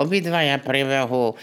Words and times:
Obidvaja 0.00 0.56
priebehu 0.64 1.36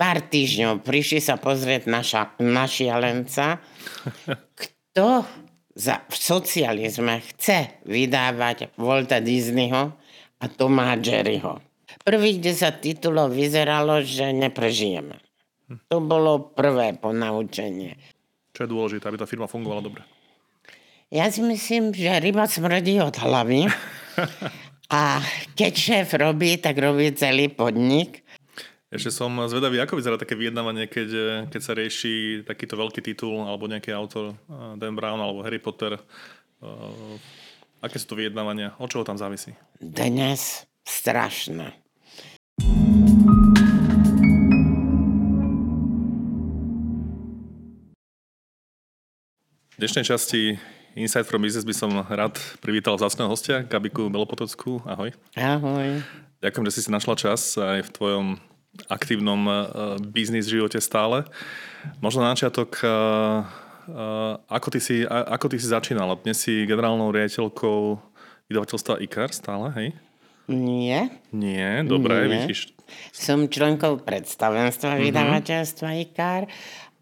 pár 0.00 0.24
týždňov 0.24 0.80
prišli 0.80 1.20
sa 1.20 1.36
pozrieť 1.36 1.84
naša, 1.84 2.32
na 2.40 2.64
šialenca, 2.64 3.60
kto 4.64 5.28
za, 5.76 6.00
v 6.08 6.16
socializme 6.16 7.20
chce 7.20 7.84
vydávať 7.84 8.72
Volta 8.80 9.20
Disneyho 9.20 9.92
a 10.40 10.44
Toma 10.48 10.96
Jerryho. 10.96 11.60
Prvých 12.00 12.40
10 12.40 12.80
titulov 12.80 13.36
vyzeralo, 13.36 14.00
že 14.00 14.32
neprežijeme. 14.32 15.20
To 15.92 15.98
bolo 16.00 16.54
prvé 16.54 16.96
ponaučenie. 16.96 17.98
Čo 18.56 18.64
je 18.64 18.72
dôležité, 18.72 19.04
aby 19.10 19.18
tá 19.20 19.28
firma 19.28 19.50
fungovala 19.50 19.84
dobre? 19.84 20.00
Ja 21.12 21.28
si 21.28 21.44
myslím, 21.44 21.92
že 21.92 22.18
ryba 22.18 22.48
smrdí 22.48 22.98
od 23.04 23.14
hlavy. 23.20 23.68
A 24.86 25.18
keď 25.58 25.72
šéf 25.74 26.14
robí, 26.14 26.62
tak 26.62 26.78
robí 26.78 27.10
celý 27.10 27.50
podnik. 27.50 28.22
Ešte 28.86 29.10
som 29.10 29.34
zvedavý, 29.50 29.82
ako 29.82 29.98
vyzerá 29.98 30.14
také 30.14 30.38
vyjednávanie, 30.38 30.86
keď, 30.86 31.08
keď 31.50 31.60
sa 31.60 31.74
rieši 31.74 32.46
takýto 32.46 32.78
veľký 32.78 33.02
titul 33.02 33.42
alebo 33.42 33.66
nejaký 33.66 33.90
autor, 33.90 34.38
eh, 34.38 34.78
Dan 34.78 34.94
Brown 34.94 35.18
alebo 35.18 35.42
Harry 35.42 35.58
Potter. 35.58 35.98
Uh, 36.56 37.20
aké 37.84 38.00
sú 38.00 38.14
to 38.14 38.16
vyjednávania? 38.16 38.72
Od 38.80 38.88
čoho 38.88 39.04
tam 39.04 39.20
závisí? 39.20 39.52
Dnes 39.76 40.64
strašné. 40.88 41.76
V 49.76 49.84
dnešnej 49.84 50.08
časti 50.08 50.56
Inside 50.96 51.28
from 51.28 51.44
Business 51.44 51.68
by 51.68 51.76
som 51.76 51.92
rád 52.08 52.40
privítal 52.64 52.96
vzácného 52.96 53.28
hostia, 53.28 53.60
Gabiku 53.60 54.08
Belopotocku. 54.08 54.80
Ahoj. 54.88 55.12
Ahoj. 55.36 56.00
Ďakujem, 56.40 56.64
že 56.72 56.72
si 56.72 56.80
si 56.88 56.90
našla 56.90 57.12
čas 57.20 57.60
aj 57.60 57.84
v 57.84 57.90
tvojom 57.92 58.26
aktívnom 58.88 59.44
uh, 59.44 59.56
biznis 60.00 60.48
živote 60.48 60.80
stále. 60.80 61.28
Možno 62.00 62.24
na 62.24 62.32
začiatok, 62.32 62.80
uh, 62.80 63.44
uh, 63.92 64.40
ako, 64.48 64.72
ty 64.72 64.80
si, 64.80 64.96
ako 65.04 65.52
ty 65.52 65.60
si 65.60 65.68
začínala? 65.68 66.16
Dnes 66.16 66.40
si 66.40 66.64
generálnou 66.64 67.12
riaditeľkou 67.12 68.00
vydavateľstva 68.48 68.96
IKAR 69.04 69.36
stále, 69.36 69.68
hej? 69.76 69.88
Nie. 70.48 71.12
Nie, 71.28 71.84
dobre, 71.84 72.24
Nie. 72.24 72.40
vidíš. 72.40 72.72
Som 73.12 73.52
členkou 73.52 74.00
predstavenstva 74.00 74.96
mm-hmm. 74.96 75.04
vydavateľstva 75.12 75.88
IKAR 76.08 76.48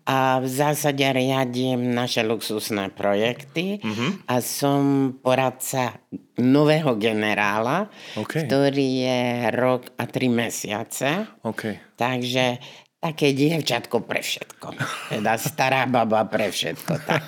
a 0.04 0.36
v 0.36 0.48
zásade 0.48 1.00
riadím 1.00 1.96
naše 1.96 2.20
luxusné 2.20 2.92
projekty 2.92 3.80
uh-huh. 3.80 4.28
a 4.28 4.44
som 4.44 5.12
poradca 5.16 5.96
nového 6.36 7.00
generála, 7.00 7.88
okay. 8.12 8.44
ktorý 8.44 8.88
je 9.00 9.20
rok 9.56 9.88
a 9.96 10.04
tri 10.04 10.28
mesiace. 10.28 11.24
Okay. 11.40 11.80
Takže 11.96 12.60
také 13.00 13.32
dievčatko 13.32 14.04
pre 14.04 14.20
všetko. 14.20 14.76
Teda 15.08 15.40
stará 15.40 15.88
baba 15.88 16.28
pre 16.28 16.52
všetko. 16.52 16.92
Tak. 17.04 17.24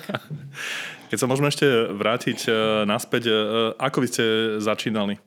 Keď 1.09 1.17
sa 1.17 1.29
môžeme 1.29 1.49
ešte 1.49 1.65
vrátiť 1.97 2.39
uh, 2.45 2.55
naspäť, 2.85 3.23
uh, 3.31 3.73
ako 3.79 3.97
vy 4.05 4.07
ste 4.09 4.25
začínali? 4.61 5.17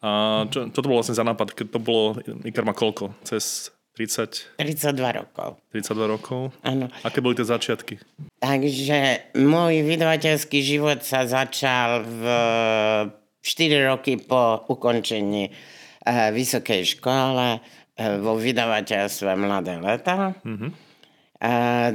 A 0.00 0.42
čo, 0.48 0.72
čo 0.72 0.80
to 0.80 0.88
bolo 0.88 1.04
vlastne 1.04 1.18
za 1.18 1.26
nápad? 1.26 1.52
Keď 1.52 1.66
to 1.76 1.78
bolo, 1.78 2.16
Ikar 2.48 2.64
má 2.64 2.72
koľko? 2.72 3.12
Cez 3.20 3.68
30? 4.00 4.56
32 4.56 5.20
rokov. 5.20 5.60
32 5.76 6.08
rokov? 6.08 6.40
Áno. 6.64 6.88
Aké 7.04 7.20
boli 7.20 7.36
tie 7.36 7.44
začiatky? 7.44 8.00
Takže 8.40 9.28
môj 9.36 9.84
vydavateľský 9.84 10.64
život 10.64 11.04
sa 11.04 11.28
začal 11.28 12.00
v 12.08 12.22
4 13.44 13.90
roky 13.92 14.16
po 14.16 14.64
ukončení 14.72 15.52
uh, 15.52 16.32
vysokej 16.32 16.96
škole 16.96 17.60
uh, 17.60 18.16
vo 18.24 18.32
vydavateľstve 18.40 19.36
Mladé 19.36 19.76
leta. 19.76 20.32
Mm-hmm. 20.40 20.88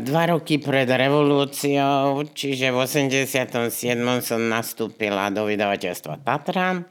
Dva 0.02 0.24
roky 0.26 0.58
pred 0.58 0.90
revolúciou, 0.90 2.26
čiže 2.34 2.74
v 2.74 2.78
87. 2.82 3.70
som 4.26 4.42
nastúpila 4.42 5.30
do 5.30 5.46
vydavateľstva 5.46 6.26
Tatran. 6.26 6.82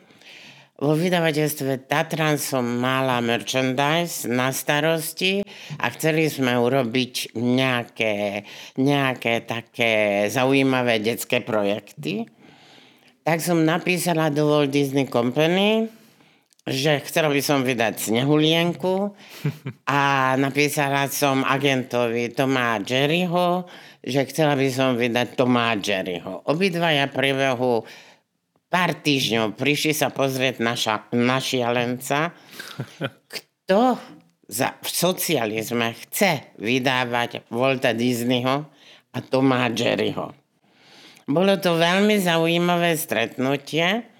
Vo 0.74 0.98
vydavateľstve 0.98 1.86
Tatran 1.86 2.34
som 2.34 2.66
mala 2.66 3.22
merchandise 3.22 4.26
na 4.26 4.50
starosti 4.50 5.46
a 5.78 5.86
chceli 5.94 6.26
sme 6.26 6.50
urobiť 6.58 7.38
nejaké, 7.38 8.42
nejaké 8.82 9.46
také 9.46 10.26
zaujímavé 10.34 10.98
detské 10.98 11.46
projekty. 11.46 12.26
Tak 13.22 13.38
som 13.38 13.62
napísala 13.62 14.34
do 14.34 14.50
Walt 14.50 14.74
Disney 14.74 15.06
Company, 15.06 15.86
že 16.66 17.06
chcela 17.06 17.30
by 17.30 17.38
som 17.38 17.62
vydať 17.62 18.10
Snehulienku 18.10 19.14
a 19.86 20.34
napísala 20.34 21.06
som 21.06 21.46
agentovi 21.46 22.34
Tomá 22.34 22.82
Jerryho, 22.82 23.70
že 24.02 24.26
chcela 24.26 24.58
by 24.58 24.68
som 24.74 24.98
vydať 24.98 25.38
Tomá 25.38 25.78
Jerryho. 25.78 26.42
Obidvaja 26.50 27.06
priebehu 27.14 27.86
pár 28.74 28.90
týždňov 28.98 29.54
prišli 29.54 29.94
sa 29.94 30.10
pozrieť 30.10 30.58
naša, 30.58 31.06
na 31.14 31.38
šialenca, 31.38 32.34
kto 33.30 33.94
za, 34.50 34.74
v 34.82 34.88
socializme 34.90 35.94
chce 35.94 36.58
vydávať 36.58 37.46
Volta 37.54 37.94
Disneyho 37.94 38.66
a 39.14 39.18
Toma 39.22 39.70
Jerryho. 39.70 40.34
Bolo 41.30 41.54
to 41.62 41.78
veľmi 41.78 42.18
zaujímavé 42.18 42.98
stretnutie. 42.98 44.10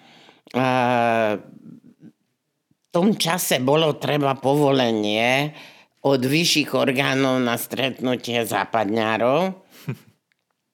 v 2.79 2.87
tom 2.95 3.09
čase 3.19 3.59
bolo 3.59 3.99
treba 3.99 4.39
povolenie 4.39 5.51
od 6.07 6.23
vyšších 6.23 6.79
orgánov 6.79 7.43
na 7.43 7.59
stretnutie 7.59 8.47
západňárov. 8.47 9.64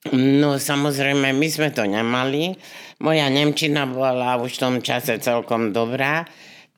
No 0.09 0.57
samozrejme, 0.57 1.37
my 1.37 1.49
sme 1.53 1.69
to 1.77 1.85
nemali. 1.85 2.57
Moja 3.05 3.29
Nemčina 3.29 3.85
bola 3.85 4.41
už 4.41 4.57
v 4.57 4.63
tom 4.65 4.77
čase 4.81 5.21
celkom 5.21 5.77
dobrá. 5.77 6.25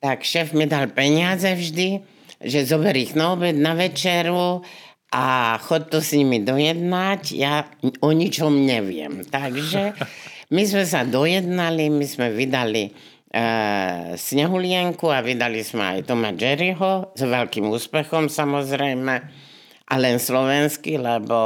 Tak 0.03 0.27
šéf 0.27 0.51
mi 0.59 0.67
dal 0.67 0.91
peniaze 0.91 1.47
vždy, 1.47 2.03
že 2.43 2.67
zober 2.67 2.99
ich 2.99 3.15
na 3.15 3.39
obed, 3.39 3.55
na 3.55 3.79
večeru 3.79 4.67
a 5.15 5.55
chod 5.63 5.87
to 5.87 6.03
s 6.03 6.19
nimi 6.19 6.43
dojednať. 6.43 7.23
Ja 7.39 7.71
o 8.03 8.11
ničom 8.11 8.67
neviem. 8.67 9.23
Takže 9.23 9.95
my 10.55 10.63
sme 10.67 10.83
sa 10.83 11.07
dojednali, 11.07 11.95
my 11.95 12.07
sme 12.11 12.35
vydali 12.35 12.91
uh, 12.91 14.19
Snehulienku 14.19 15.07
a 15.15 15.23
vydali 15.23 15.63
sme 15.63 15.95
aj 15.95 16.11
Toma 16.11 16.35
Jerryho 16.35 17.15
s 17.15 17.23
veľkým 17.23 17.71
úspechom 17.71 18.27
samozrejme 18.27 19.31
a 19.93 20.01
len 20.01 20.17
slovenský, 20.17 20.97
lebo 20.97 21.37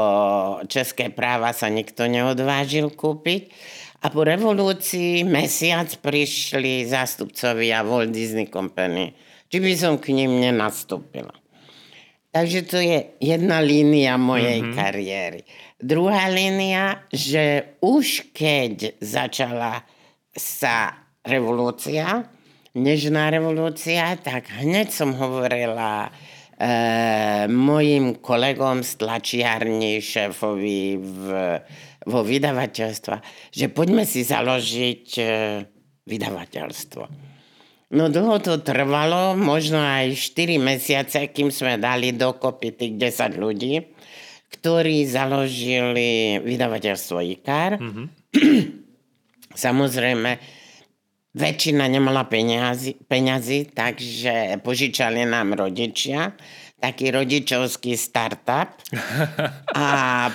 české 0.71 1.11
práva 1.11 1.51
sa 1.51 1.67
nikto 1.67 2.07
neodvážil 2.07 2.95
kúpiť. 2.95 3.51
A 4.07 4.13
po 4.15 4.23
revolúcii 4.23 5.27
mesiac 5.27 5.91
prišli 5.99 6.87
zástupcovia 6.87 7.83
Walt 7.83 8.15
Disney 8.15 8.47
Company. 8.47 9.19
Či 9.51 9.59
by 9.59 9.73
som 9.75 9.99
k 9.99 10.15
ním 10.15 10.39
nenastúpila. 10.39 11.35
Takže 12.31 12.61
to 12.71 12.79
je 12.79 13.19
jedna 13.19 13.65
línia 13.65 14.15
mojej 14.15 14.63
mm-hmm. 14.63 14.77
kariéry. 14.79 15.43
Druhá 15.83 16.31
línia, 16.31 17.03
že 17.11 17.75
už 17.83 18.31
keď 18.31 19.01
začala 19.03 19.83
sa 20.37 21.03
revolúcia, 21.25 22.29
nežná 22.77 23.33
revolúcia, 23.33 24.15
tak 24.21 24.53
hneď 24.53 24.93
som 24.93 25.17
hovorila 25.17 26.13
e, 26.57 26.73
mojim 27.53 28.17
kolegom 28.19 28.81
z 28.83 28.91
tlačiarní, 29.01 30.01
šéfovi 30.01 30.97
v, 30.97 31.25
vo 32.09 32.21
vydavateľstva, 32.25 33.17
že 33.53 33.67
poďme 33.69 34.09
si 34.09 34.25
založiť 34.25 35.07
e, 35.21 35.25
vydavateľstvo. 36.09 37.05
No 37.87 38.11
dlho 38.11 38.43
to 38.43 38.59
trvalo, 38.67 39.39
možno 39.39 39.79
aj 39.79 40.19
4 40.19 40.59
mesiace, 40.59 41.31
kým 41.31 41.55
sme 41.55 41.79
dali 41.79 42.11
dokopy 42.11 42.75
tých 42.75 42.99
10 43.15 43.39
ľudí, 43.39 43.79
ktorí 44.51 45.07
založili 45.07 46.43
vydavateľstvo 46.43 47.19
IKAR. 47.39 47.79
Mm-hmm. 47.79 48.07
Samozrejme, 49.67 50.31
Väčšina 51.37 51.85
nemala 51.85 52.25
peniazy, 52.25 52.97
peniazy, 53.05 53.69
takže 53.69 54.57
požičali 54.65 55.29
nám 55.29 55.53
rodičia 55.53 56.33
taký 56.77 57.09
rodičovský 57.09 57.97
startup 57.97 58.77
a 59.73 59.87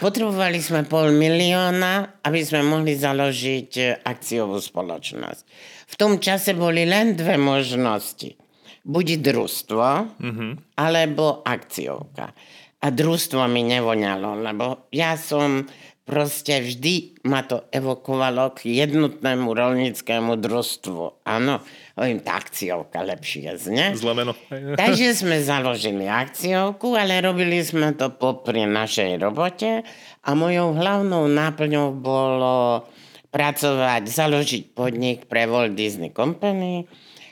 potrebovali 0.01 0.57
sme 0.57 0.85
pol 0.89 1.13
milióna, 1.13 2.21
aby 2.25 2.41
sme 2.41 2.65
mohli 2.65 2.97
založiť 2.97 4.01
akciovú 4.01 4.57
spoločnosť. 4.57 5.41
V 5.85 5.95
tom 5.95 6.17
čase 6.17 6.57
boli 6.57 6.87
len 6.87 7.13
dve 7.13 7.37
možnosti. 7.37 8.33
Buď 8.81 9.21
družstvo, 9.21 9.85
mm-hmm. 10.17 10.51
alebo 10.81 11.45
akciovka. 11.45 12.33
A 12.81 12.87
družstvo 12.89 13.45
mi 13.45 13.61
nevoňalo, 13.61 14.41
lebo 14.41 14.89
ja 14.89 15.13
som 15.13 15.69
proste 16.01 16.59
vždy 16.59 17.23
ma 17.29 17.45
to 17.45 17.63
evokovalo 17.69 18.57
k 18.57 18.83
jednotnému 18.83 19.53
rolnickému 19.53 20.35
družstvu. 20.35 21.23
Áno, 21.23 21.61
hovorím, 21.93 22.19
tá 22.25 22.41
akciovka 22.41 23.05
lepšie 23.05 23.53
zne. 23.61 23.93
Zlé 23.93 24.13
meno. 24.17 24.33
Takže 24.81 25.13
sme 25.13 25.39
založili 25.39 26.09
akciovku, 26.09 26.97
ale 26.97 27.21
robili 27.21 27.61
sme 27.61 27.93
to 27.93 28.09
popri 28.11 28.65
našej 28.65 29.21
robote 29.21 29.85
a 30.25 30.29
mojou 30.33 30.73
hlavnou 30.73 31.29
náplňou 31.29 31.93
bolo 31.93 32.89
pracovať, 33.31 34.03
založiť 34.11 34.63
podnik 34.75 35.29
pre 35.31 35.47
Walt 35.47 35.77
Disney 35.77 36.11
Company, 36.11 36.83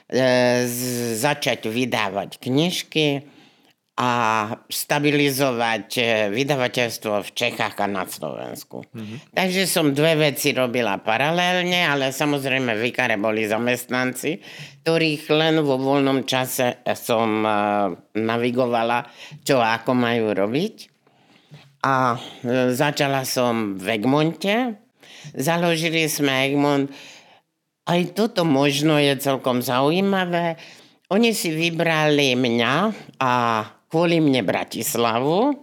e, 0.07 0.63
začať 1.19 1.67
vydávať 1.67 2.39
knižky, 2.39 3.27
a 3.99 4.11
stabilizovať 4.71 5.87
e, 5.99 6.03
vydavateľstvo 6.31 7.19
v 7.19 7.29
Čechách 7.35 7.83
a 7.83 7.87
na 7.91 8.07
Slovensku. 8.07 8.87
Mm-hmm. 8.95 9.35
Takže 9.35 9.67
som 9.67 9.91
dve 9.91 10.31
veci 10.31 10.55
robila 10.55 11.03
paralelne, 11.03 11.83
ale 11.83 12.15
samozrejme 12.15 12.79
v 12.79 12.95
Ikare 12.95 13.19
boli 13.19 13.43
zamestnanci, 13.43 14.39
ktorých 14.87 15.23
len 15.35 15.59
vo 15.67 15.75
voľnom 15.75 16.23
čase 16.23 16.79
som 16.95 17.43
e, 17.43 17.51
navigovala, 18.23 19.03
čo 19.43 19.59
a 19.59 19.83
ako 19.83 19.91
majú 19.91 20.31
robiť. 20.31 20.75
A 21.83 22.15
začala 22.71 23.27
som 23.27 23.75
v 23.75 23.99
Egmonte. 23.99 24.79
Založili 25.35 26.07
sme 26.07 26.47
Egmont. 26.47 26.87
Aj 27.83 27.99
toto 28.15 28.47
možno 28.47 28.95
je 28.95 29.11
celkom 29.19 29.59
zaujímavé. 29.59 30.55
Oni 31.11 31.35
si 31.35 31.51
vybrali 31.51 32.35
mňa 32.35 32.75
a 33.19 33.31
kvôli 33.89 34.21
mne 34.21 34.45
Bratislavu, 34.45 35.57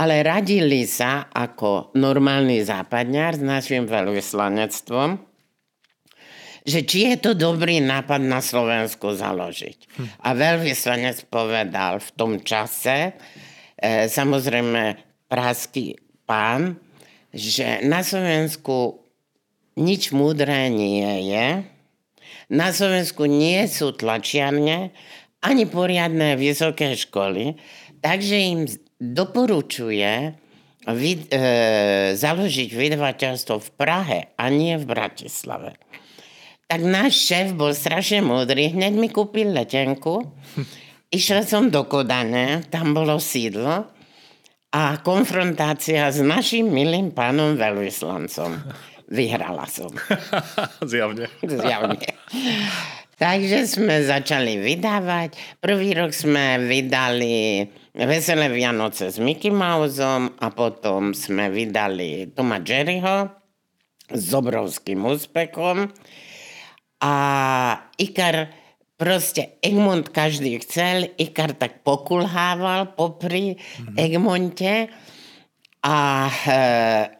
ale 0.00 0.24
radili 0.24 0.88
sa 0.88 1.28
ako 1.28 1.92
normálny 1.98 2.64
západňar 2.64 3.36
s 3.36 3.42
našim 3.44 3.84
veľvyslanectvom, 3.84 5.20
že 6.64 6.80
či 6.86 7.12
je 7.12 7.16
to 7.20 7.30
dobrý 7.36 7.82
nápad 7.84 8.22
na 8.22 8.40
Slovensku 8.40 9.12
založiť. 9.12 9.78
Hm. 9.98 10.06
A 10.24 10.28
veľvyslanec 10.32 11.28
povedal 11.28 12.00
v 12.00 12.10
tom 12.16 12.32
čase, 12.40 13.12
e, 13.76 14.08
samozrejme 14.08 14.96
praský 15.28 16.00
pán, 16.24 16.80
že 17.34 17.84
na 17.84 18.00
Slovensku 18.00 19.04
nič 19.76 20.14
múdre 20.14 20.68
nie 20.72 21.28
je, 21.28 21.46
na 22.50 22.74
Slovensku 22.74 23.30
nie 23.30 23.62
sú 23.70 23.94
tlačiarne 23.94 24.90
ani 25.40 25.64
poriadne 25.64 26.36
vysoké 26.36 26.96
školy, 26.96 27.56
takže 28.04 28.36
im 28.36 28.60
doporučuje 29.00 30.36
vyd, 30.88 31.20
e, 31.28 31.38
založiť 32.16 32.70
vydavateľstvo 32.72 33.56
v 33.60 33.68
Prahe 33.76 34.20
a 34.36 34.44
nie 34.52 34.76
v 34.76 34.88
Bratislave. 34.88 35.76
Tak 36.70 36.80
náš 36.86 37.26
šéf 37.26 37.56
bol 37.58 37.74
strašne 37.74 38.22
múdry, 38.22 38.70
hneď 38.72 38.94
mi 38.94 39.08
kúpil 39.08 39.52
letenku, 39.52 40.24
išla 41.18 41.44
som 41.44 41.68
do 41.72 41.84
Kodane, 41.88 42.64
tam 42.68 42.92
bolo 42.96 43.16
sídlo 43.20 43.88
a 44.70 44.82
konfrontácia 45.02 46.06
s 46.06 46.22
našim 46.22 46.70
milým 46.70 47.10
pánom 47.10 47.58
veľvyslancom. 47.58 48.54
Vyhrala 49.10 49.66
som. 49.66 49.90
Zjavne. 50.90 51.26
Zjavne. 51.42 52.06
Takže 53.20 53.68
sme 53.68 54.00
začali 54.00 54.56
vydávať. 54.56 55.60
Prvý 55.60 55.92
rok 55.92 56.08
sme 56.16 56.56
vydali 56.64 57.68
Veselé 57.92 58.48
Vianoce 58.48 59.12
s 59.12 59.20
Mickey 59.20 59.52
Mouseom 59.52 60.40
a 60.40 60.48
potom 60.48 61.12
sme 61.12 61.52
vydali 61.52 62.32
Toma 62.32 62.64
Jerryho 62.64 63.28
s 64.08 64.24
obrovským 64.32 65.04
úspechom. 65.04 65.92
A 67.04 67.14
Ikar, 68.00 68.56
proste 68.96 69.60
Egmont 69.60 70.08
každý 70.08 70.56
chcel, 70.64 71.12
Ikar 71.20 71.52
tak 71.60 71.84
pokulhával 71.84 72.96
popri 72.96 73.60
mm-hmm. 73.60 74.00
Egmonte. 74.00 74.88
A, 75.80 76.28
e, 76.28 76.60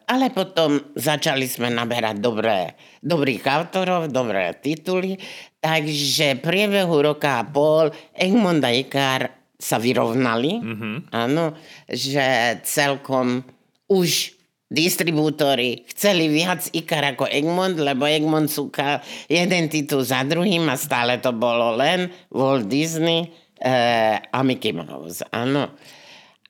ale 0.05 0.29
potom 0.29 0.93
začali 0.93 1.49
sme 1.49 1.73
naberať 1.73 2.21
dobré, 2.21 2.77
dobrých 3.01 3.41
autorov, 3.49 4.13
dobré 4.13 4.53
tituly 4.61 5.17
Takže 5.61 6.41
priebehu 6.41 7.05
roka 7.05 7.37
a 7.37 7.45
pol 7.45 7.93
Egmont 8.17 8.65
a 8.65 8.73
Ikar 8.73 9.29
sa 9.61 9.77
vyrovnali. 9.77 10.57
Mm-hmm. 10.57 10.95
Áno, 11.13 11.53
že 11.85 12.57
celkom 12.65 13.45
už 13.85 14.33
distribútory 14.73 15.85
chceli 15.93 16.33
viac 16.33 16.65
Ikar 16.73 17.13
ako 17.13 17.29
Egmont, 17.29 17.77
lebo 17.77 18.09
Egmont 18.09 18.49
súka 18.49 19.05
jeden 19.29 19.69
titul 19.69 20.01
za 20.01 20.25
druhým 20.25 20.65
a 20.65 20.81
stále 20.81 21.21
to 21.21 21.29
bolo 21.29 21.77
len 21.77 22.09
Walt 22.33 22.65
Disney 22.65 23.29
eh, 23.61 24.17
a 24.17 24.41
Mickey 24.41 24.73
Mouse. 24.73 25.21
Áno. 25.29 25.77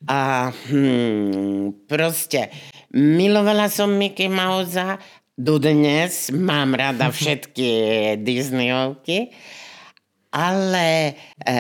A 0.10 0.50
hmm, 0.50 1.86
proste 1.86 2.50
milovala 2.96 3.70
som 3.70 3.94
Mickey 3.94 4.26
Mouse 4.26 4.98
dodnes 5.38 6.34
mám 6.34 6.74
rada 6.74 7.10
všetky 7.18 7.70
Disneyovky, 8.22 9.34
ale 10.32 10.88
e, 11.06 11.14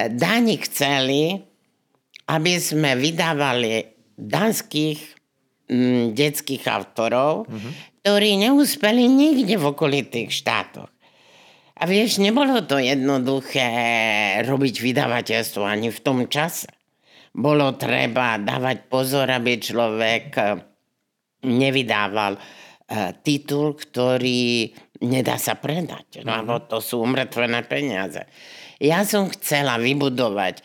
Dani 0.10 0.56
chceli, 0.64 1.38
aby 2.32 2.54
sme 2.58 2.96
vydávali 2.96 3.84
danských 4.16 5.00
m, 5.70 6.16
detských 6.16 6.64
autorov, 6.72 7.46
mm-hmm. 7.46 7.72
ktorí 8.02 8.30
neúspeli 8.48 9.06
nikde 9.06 9.60
v 9.60 9.66
okolitých 9.70 10.32
štátoch. 10.32 10.90
A 11.82 11.90
vieš, 11.90 12.22
nebolo 12.22 12.62
to 12.62 12.78
jednoduché 12.78 13.66
robiť 14.46 14.76
vydavateľstvo 14.86 15.66
ani 15.66 15.90
v 15.90 16.00
tom 16.00 16.30
čase. 16.30 16.70
Bolo 17.32 17.80
treba 17.80 18.36
dávať 18.36 18.92
pozor, 18.92 19.32
aby 19.32 19.56
človek 19.56 20.36
nevydával 21.48 22.36
E, 22.92 23.16
titul, 23.24 23.72
ktorý 23.80 24.68
nedá 25.08 25.40
sa 25.40 25.56
predať, 25.56 26.28
no, 26.28 26.44
lebo 26.44 26.60
to 26.68 26.84
sú 26.84 27.00
umrtvené 27.00 27.64
peniaze. 27.64 28.28
Ja 28.84 29.08
som 29.08 29.32
chcela 29.32 29.80
vybudovať 29.80 30.60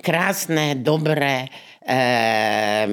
krásne, 0.00 0.80
dobré 0.80 1.52
e, 1.84 2.88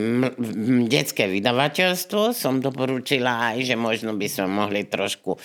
detské 0.92 1.32
vydavateľstvo. 1.32 2.36
Som 2.36 2.60
doporučila 2.60 3.56
aj, 3.56 3.64
že 3.64 3.76
možno 3.80 4.20
by 4.20 4.28
sme 4.28 4.52
mohli 4.52 4.84
trošku 4.92 5.40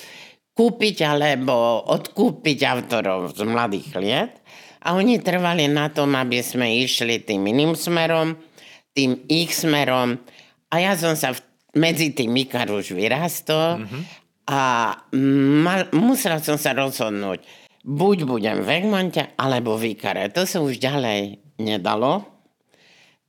kúpiť 0.50 1.06
alebo 1.06 1.86
odkúpiť 1.86 2.58
autorov 2.66 3.30
z 3.30 3.46
mladých 3.46 3.94
liet. 3.94 4.42
A 4.84 4.92
oni 4.92 5.16
trvali 5.18 5.64
na 5.64 5.88
tom, 5.88 6.12
aby 6.12 6.44
sme 6.44 6.68
išli 6.84 7.24
tým 7.24 7.40
iným 7.40 7.72
smerom, 7.72 8.36
tým 8.92 9.24
ich 9.32 9.56
smerom. 9.56 10.20
A 10.68 10.74
ja 10.78 10.92
som 10.94 11.16
sa 11.16 11.32
v 11.32 11.40
medzi 11.74 12.14
tým 12.14 12.30
Mikar 12.30 12.70
už 12.70 12.94
vyrastol 12.94 13.82
mm-hmm. 13.82 14.02
a 14.46 14.60
mal, 15.60 15.90
musela 15.90 16.38
som 16.38 16.54
sa 16.54 16.70
rozhodnúť, 16.70 17.42
buď 17.82 18.18
budem 18.24 18.58
v 18.62 18.68
Egmonte, 18.80 19.34
alebo 19.34 19.74
v 19.74 19.98
Ikare. 19.98 20.30
To 20.32 20.46
sa 20.46 20.62
už 20.62 20.78
ďalej 20.78 21.42
nedalo. 21.58 22.24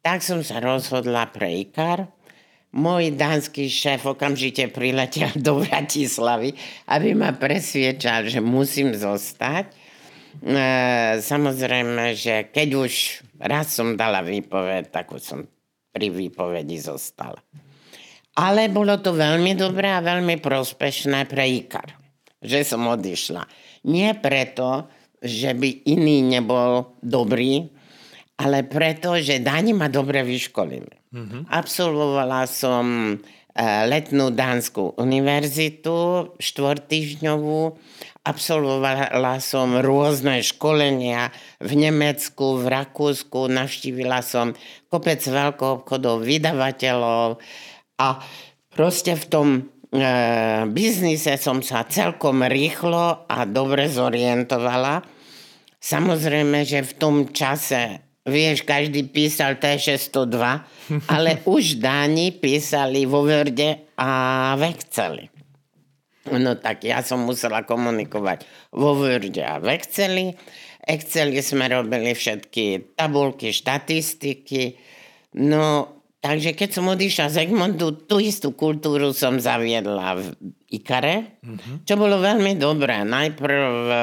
Tak 0.06 0.22
som 0.22 0.46
sa 0.46 0.62
rozhodla 0.62 1.34
pre 1.34 1.66
Ikar. 1.66 2.06
Môj 2.76 3.16
dánsky 3.16 3.72
šéf 3.72 4.04
okamžite 4.06 4.68
priletel 4.70 5.32
do 5.40 5.64
Bratislavy, 5.64 6.54
aby 6.92 7.16
ma 7.16 7.34
presviečal, 7.34 8.28
že 8.28 8.44
musím 8.44 8.94
zostať. 8.94 9.85
E, 10.42 11.22
samozrejme, 11.22 12.16
že 12.18 12.50
keď 12.52 12.70
už 12.76 12.94
raz 13.40 13.76
som 13.76 13.96
dala 13.96 14.24
výpoveď, 14.26 14.92
tak 14.92 15.12
už 15.12 15.22
som 15.22 15.40
pri 15.96 16.12
výpovedi 16.12 16.76
zostala. 16.80 17.40
Ale 18.36 18.68
bolo 18.68 19.00
to 19.00 19.16
veľmi 19.16 19.56
dobré 19.56 19.96
a 19.96 20.04
veľmi 20.04 20.44
prospešné 20.44 21.24
pre 21.32 21.48
Ikar, 21.48 21.96
že 22.44 22.68
som 22.68 22.84
odišla. 22.84 23.48
Nie 23.88 24.12
preto, 24.20 24.92
že 25.24 25.56
by 25.56 25.88
iný 25.88 26.20
nebol 26.20 27.00
dobrý, 27.00 27.72
ale 28.36 28.68
preto, 28.68 29.16
že 29.16 29.40
Dani 29.40 29.72
ma 29.72 29.88
dobre 29.88 30.20
vyškolili. 30.28 31.16
Mm-hmm. 31.16 31.42
Absolvovala 31.48 32.44
som 32.52 33.16
e, 33.16 33.64
letnú 33.88 34.36
dánsku 34.36 35.00
univerzitu, 35.00 36.36
štvortýždňovú. 36.36 37.62
Absolvovala 38.26 39.38
som 39.38 39.78
rôzne 39.86 40.42
školenia 40.42 41.30
v 41.62 41.72
Nemecku, 41.78 42.58
v 42.58 42.66
Rakúsku. 42.74 43.46
Navštívila 43.46 44.26
som 44.26 44.58
kopec 44.90 45.22
veľkoobchodov, 45.22 46.26
vydavateľov, 46.26 47.38
a 47.96 48.20
proste 48.76 49.16
v 49.16 49.26
tom 49.32 49.48
e, 49.56 49.60
biznise 50.68 51.40
som 51.40 51.64
sa 51.64 51.88
celkom 51.88 52.44
rýchlo 52.44 53.24
a 53.28 53.48
dobre 53.48 53.88
zorientovala. 53.88 55.00
Samozrejme, 55.80 56.68
že 56.68 56.84
v 56.84 56.94
tom 57.00 57.16
čase 57.32 58.04
Vieš, 58.26 58.66
každý 58.66 59.06
písal 59.06 59.62
T602, 59.62 60.34
ale 61.14 61.46
už 61.46 61.78
Dáni 61.78 62.34
písali 62.34 63.06
vo 63.06 63.22
Worde 63.22 63.94
a 63.94 64.10
v 64.58 64.74
Exceli. 64.74 65.35
No 66.34 66.58
tak 66.58 66.82
ja 66.82 67.06
som 67.06 67.22
musela 67.22 67.62
komunikovať 67.62 68.50
vo 68.74 68.98
Worde 68.98 69.46
a 69.46 69.62
v 69.62 69.78
Exceli. 69.78 70.34
Exceli 70.86 71.42
sme 71.42 71.70
robili 71.70 72.14
všetky 72.14 72.98
tabulky, 72.98 73.54
štatistiky. 73.54 74.78
No, 75.38 75.90
takže 76.22 76.58
keď 76.58 76.70
som 76.74 76.90
odišla 76.90 77.30
z 77.30 77.36
Egmontu, 77.46 78.06
tú 78.06 78.18
istú 78.22 78.54
kultúru 78.58 79.14
som 79.14 79.38
zaviedla 79.38 80.18
v 80.18 80.24
Ikare, 80.74 81.42
mm-hmm. 81.46 81.76
čo 81.86 81.94
bolo 81.94 82.18
veľmi 82.22 82.58
dobré. 82.58 83.06
Najprv 83.06 83.70
e, 83.86 83.96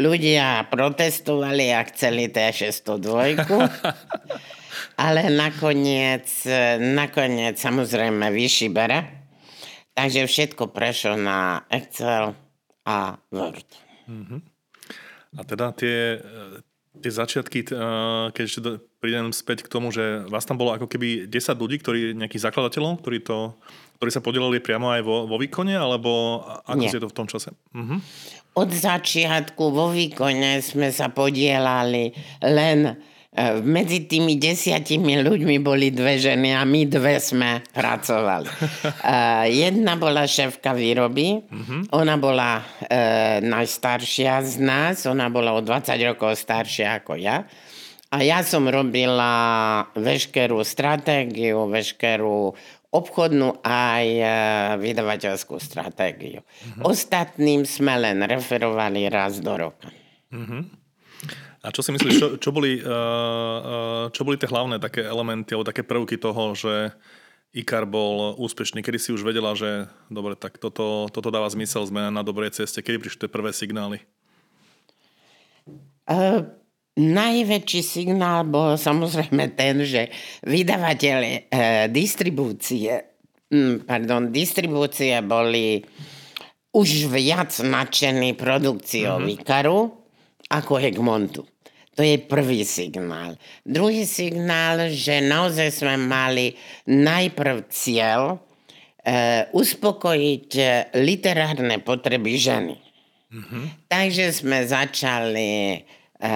ľudia 0.00 0.68
protestovali 0.72 1.72
a 1.72 1.84
chceli 1.88 2.32
T602, 2.32 3.08
ale 5.04 5.22
nakoniec, 5.32 6.28
e, 6.48 6.80
nakoniec 6.80 7.60
samozrejme 7.60 8.32
vyšší 8.32 8.68
bere. 8.72 9.17
Takže 9.98 10.30
všetko 10.30 10.70
prešlo 10.70 11.18
na 11.18 11.66
Excel 11.74 12.30
a 12.86 13.18
Word. 13.34 13.66
Uh-huh. 14.06 14.38
A 15.34 15.42
teda 15.42 15.74
tie, 15.74 16.22
tie 17.02 17.10
začiatky, 17.10 17.66
keď 18.30 18.44
ešte 18.46 18.78
prídem 19.02 19.34
späť 19.34 19.66
k 19.66 19.72
tomu, 19.74 19.90
že 19.90 20.22
vás 20.30 20.46
tam 20.46 20.54
bolo 20.54 20.70
ako 20.70 20.86
keby 20.86 21.26
10 21.26 21.34
ľudí, 21.58 21.82
ktorí, 21.82 22.14
nejakých 22.14 22.46
zakladateľov, 22.46 23.02
ktorí, 23.02 23.26
to, 23.26 23.58
ktorí 23.98 24.10
sa 24.14 24.22
podielali 24.22 24.62
priamo 24.62 24.86
aj 24.94 25.02
vo, 25.02 25.26
vo 25.26 25.34
výkone, 25.34 25.74
alebo 25.74 26.46
ako 26.62 26.78
Nie. 26.78 26.94
ste 26.94 27.02
to 27.02 27.10
v 27.10 27.18
tom 27.18 27.26
čase? 27.26 27.50
Uh-huh. 27.74 27.98
Od 28.54 28.70
začiatku 28.70 29.64
vo 29.66 29.90
výkone 29.90 30.62
sme 30.62 30.94
sa 30.94 31.10
podielali 31.10 32.14
len 32.46 32.94
E, 33.17 33.17
medzi 33.62 34.10
tými 34.10 34.34
desiatimi 34.34 35.22
ľuďmi 35.22 35.56
boli 35.62 35.94
dve 35.94 36.18
ženy 36.18 36.54
a 36.54 36.66
my 36.66 36.82
dve 36.90 37.22
sme 37.22 37.62
pracovali. 37.70 38.50
E, 38.98 39.16
jedna 39.54 39.94
bola 39.94 40.26
šéfka 40.26 40.74
výroby, 40.74 41.42
mm-hmm. 41.42 41.80
ona 41.94 42.14
bola 42.18 42.62
e, 42.82 43.38
najstaršia 43.42 44.42
z 44.42 44.54
nás, 44.58 45.06
ona 45.06 45.30
bola 45.30 45.54
o 45.54 45.60
20 45.62 45.94
rokov 46.08 46.34
staršia 46.34 47.02
ako 47.02 47.18
ja. 47.18 47.46
A 48.08 48.24
ja 48.24 48.40
som 48.40 48.64
robila 48.64 49.84
veškerú 49.92 50.64
stratégiu, 50.64 51.68
veškerú 51.68 52.56
obchodnú 52.88 53.60
aj 53.60 54.06
vydavateľskú 54.80 55.60
stratégiu. 55.60 56.40
Mm-hmm. 56.40 56.82
Ostatným 56.88 57.68
sme 57.68 58.00
len 58.00 58.24
referovali 58.24 59.12
raz 59.12 59.44
do 59.44 59.52
roka. 59.52 59.92
Mm-hmm. 60.32 60.87
A 61.68 61.72
čo 61.74 61.84
si 61.84 61.92
myslíš, 61.92 62.14
čo, 62.16 62.28
čo, 62.40 62.48
boli, 62.48 62.80
uh, 62.80 62.88
uh, 62.88 64.04
čo 64.08 64.24
boli 64.24 64.40
tie 64.40 64.48
hlavné 64.48 64.80
také 64.80 65.04
elementy 65.04 65.52
alebo 65.52 65.68
také 65.68 65.84
prvky 65.84 66.16
toho, 66.16 66.56
že 66.56 66.96
IKAR 67.52 67.84
bol 67.84 68.40
úspešný? 68.40 68.80
Kedy 68.80 68.96
si 68.96 69.12
už 69.12 69.20
vedela, 69.20 69.52
že 69.52 69.84
dobre, 70.08 70.32
tak 70.32 70.56
toto, 70.56 71.12
toto 71.12 71.28
dáva 71.28 71.44
zmysel, 71.52 71.84
sme 71.84 72.08
na 72.08 72.24
dobrej 72.24 72.56
ceste? 72.56 72.80
Kedy 72.80 72.96
prišli 73.04 73.20
tie 73.20 73.28
prvé 73.28 73.52
signály? 73.52 74.00
Uh, 76.08 76.48
najväčší 76.96 77.84
signál 77.84 78.48
bol 78.48 78.80
samozrejme 78.80 79.52
ten, 79.52 79.84
že 79.84 80.08
vydavateľ 80.48 81.18
uh, 81.20 81.84
distribúcie, 81.92 83.12
um, 83.52 83.84
pardon, 83.84 84.32
distribúcie 84.32 85.20
boli 85.20 85.84
už 86.72 87.12
viac 87.12 87.52
nadšení 87.60 88.32
produkciou 88.40 89.20
mm-hmm. 89.20 89.36
Ikaru 89.36 89.80
ako 90.48 90.80
Egmontu. 90.80 91.44
To 91.98 92.06
je 92.06 92.14
prvý 92.14 92.62
signál. 92.62 93.34
Druhý 93.66 94.06
signál, 94.06 94.86
že 94.94 95.18
naozaj 95.18 95.82
sme 95.82 95.98
mali 95.98 96.54
najprv 96.86 97.66
cieľ 97.74 98.38
e, 99.02 99.50
uspokojiť 99.50 100.48
e, 100.62 100.64
literárne 101.02 101.82
potreby 101.82 102.38
ženy. 102.38 102.78
Mm-hmm. 103.34 103.90
Takže 103.90 104.30
sme 104.30 104.62
začali, 104.62 105.82
e, 106.22 106.30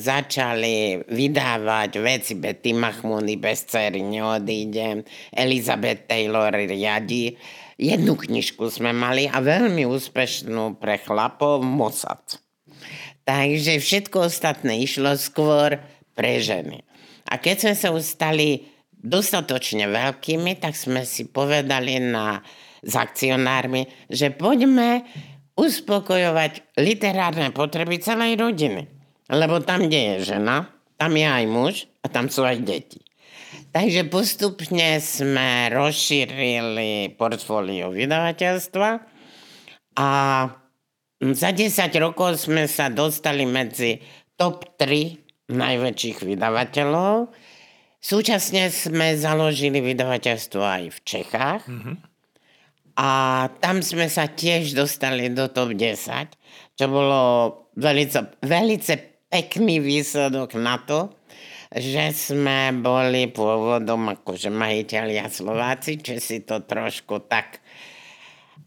začali 0.00 1.04
vydávať 1.04 1.90
veci 2.00 2.40
Betty 2.40 2.72
Mahmoody, 2.72 3.36
bez 3.36 3.68
cery 3.68 4.00
neodídem, 4.00 5.04
Elizabeth 5.36 6.08
Taylor 6.08 6.48
riadi. 6.48 7.36
Jednu 7.76 8.16
knižku 8.16 8.72
sme 8.72 8.96
mali 8.96 9.28
a 9.28 9.36
veľmi 9.44 9.84
úspešnú 9.84 10.80
pre 10.80 10.96
chlapov 10.96 11.60
Mossad. 11.60 12.43
Takže 13.24 13.80
všetko 13.80 14.28
ostatné 14.28 14.84
išlo 14.84 15.16
skôr 15.16 15.80
pre 16.12 16.40
ženy. 16.44 16.84
A 17.28 17.40
keď 17.40 17.56
sme 17.64 17.74
sa 17.74 17.88
ustali 17.90 18.68
dostatočne 18.92 19.88
veľkými, 19.88 20.60
tak 20.60 20.76
sme 20.76 21.08
si 21.08 21.28
povedali 21.28 22.00
na, 22.00 22.44
s 22.84 22.92
akcionármi, 22.92 23.88
že 24.12 24.28
poďme 24.32 25.08
uspokojovať 25.56 26.76
literárne 26.76 27.48
potreby 27.52 28.00
celej 28.00 28.36
rodiny. 28.36 28.84
Lebo 29.32 29.64
tam, 29.64 29.88
kde 29.88 30.20
je 30.20 30.36
žena, 30.36 30.68
tam 31.00 31.16
je 31.16 31.24
aj 31.24 31.44
muž 31.48 31.74
a 32.04 32.12
tam 32.12 32.28
sú 32.28 32.44
aj 32.44 32.60
deti. 32.60 33.00
Takže 33.74 34.06
postupne 34.06 35.02
sme 35.02 35.72
rozšírili 35.72 37.18
portfólio 37.18 37.90
vydavateľstva 37.90 38.90
a 39.98 40.08
za 41.22 41.50
10 41.54 41.70
rokov 42.02 42.42
sme 42.42 42.66
sa 42.66 42.90
dostali 42.90 43.46
medzi 43.46 44.02
top 44.34 44.78
3 44.80 45.52
najväčších 45.54 46.18
vydavateľov. 46.24 47.30
Súčasne 48.04 48.68
sme 48.68 49.16
založili 49.16 49.80
vydavateľstvo 49.80 50.60
aj 50.60 50.84
v 50.92 50.98
Čechách. 51.04 51.62
Mm-hmm. 51.64 51.96
A 52.94 53.10
tam 53.58 53.82
sme 53.82 54.06
sa 54.06 54.30
tiež 54.30 54.76
dostali 54.76 55.26
do 55.32 55.50
top 55.50 55.74
10, 55.74 56.78
čo 56.78 56.84
bolo 56.86 57.20
velice, 57.74 58.38
velice 58.44 59.26
pekný 59.26 59.82
výsledok 59.82 60.54
na 60.54 60.78
to, 60.78 61.10
že 61.74 62.14
sme 62.14 62.70
boli 62.78 63.26
pôvodom 63.34 64.14
akože 64.14 64.46
majiteľia 64.46 65.26
Slováci, 65.26 65.98
či 65.98 66.22
si 66.22 66.46
to 66.46 66.62
trošku 66.62 67.26
tak 67.26 67.58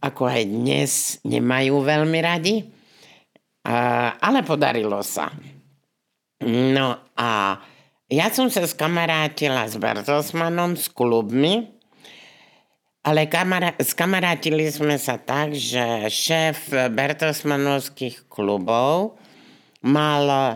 ako 0.01 0.29
aj 0.29 0.44
dnes 0.46 0.91
nemajú 1.25 1.82
veľmi 1.82 2.20
radi. 2.22 2.56
Ale 4.22 4.48
podarilo 4.48 5.03
sa. 5.03 5.27
No 6.48 7.01
a 7.17 7.60
ja 8.08 8.27
som 8.32 8.48
sa 8.48 8.63
skamarátila 8.63 9.67
s 9.67 9.75
Bertelsmanom, 9.75 10.79
s 10.79 10.88
klubmi, 10.88 11.67
ale 13.03 13.27
kamara- 13.27 13.75
skamarátili 13.79 14.72
sme 14.72 14.96
sa 14.96 15.20
tak, 15.20 15.51
že 15.56 16.08
šéf 16.08 16.72
Bertelsmanovských 16.91 18.32
klubov 18.32 19.20
mal 19.84 20.24
e, 20.27 20.56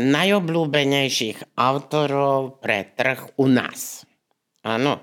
najobľúbenejších 0.00 1.56
autorov 1.56 2.60
pre 2.60 2.92
trh 2.92 3.36
u 3.40 3.48
nás. 3.48 4.04
Áno. 4.64 5.00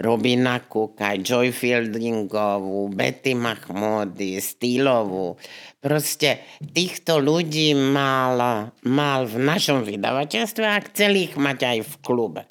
Robina 0.00 0.64
Cooka, 0.64 1.20
Joy 1.20 1.52
Fieldingovú, 1.52 2.88
Betty 2.88 3.36
Mahmoody, 3.36 4.40
Stylovú. 4.40 5.36
Proste 5.76 6.40
týchto 6.56 7.20
ľudí 7.20 7.76
mal, 7.76 8.72
mal 8.88 9.20
v 9.28 9.36
našom 9.44 9.84
vydavateľstve 9.84 10.64
a 10.64 10.80
chceli 10.88 11.28
ich 11.28 11.36
mať 11.36 11.58
aj 11.68 11.78
v 11.84 11.94
klube. 12.00 12.42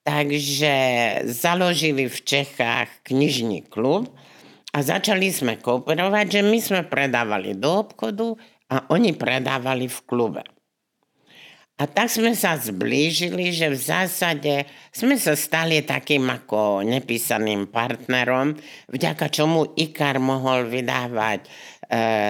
Takže 0.00 0.74
založili 1.28 2.08
v 2.08 2.18
Čechách 2.24 3.04
knižný 3.04 3.68
klub 3.68 4.08
a 4.72 4.80
začali 4.80 5.28
sme 5.28 5.60
kooperovať, 5.60 6.40
že 6.40 6.42
my 6.42 6.58
sme 6.64 6.80
predávali 6.88 7.52
do 7.60 7.84
obchodu 7.84 8.40
a 8.72 8.88
oni 8.88 9.12
predávali 9.12 9.84
v 9.84 9.98
klube. 10.08 10.42
A 11.80 11.88
tak 11.88 12.12
sme 12.12 12.36
sa 12.36 12.60
zblížili, 12.60 13.56
že 13.56 13.72
v 13.72 13.78
zásade 13.80 14.68
sme 14.92 15.16
sa 15.16 15.32
stali 15.32 15.80
takým 15.80 16.28
ako 16.28 16.84
nepísaným 16.84 17.72
partnerom, 17.72 18.52
vďaka 18.92 19.32
čomu 19.32 19.72
IKAR 19.80 20.20
mohol 20.20 20.68
vydávať 20.68 21.40
e, 21.40 21.48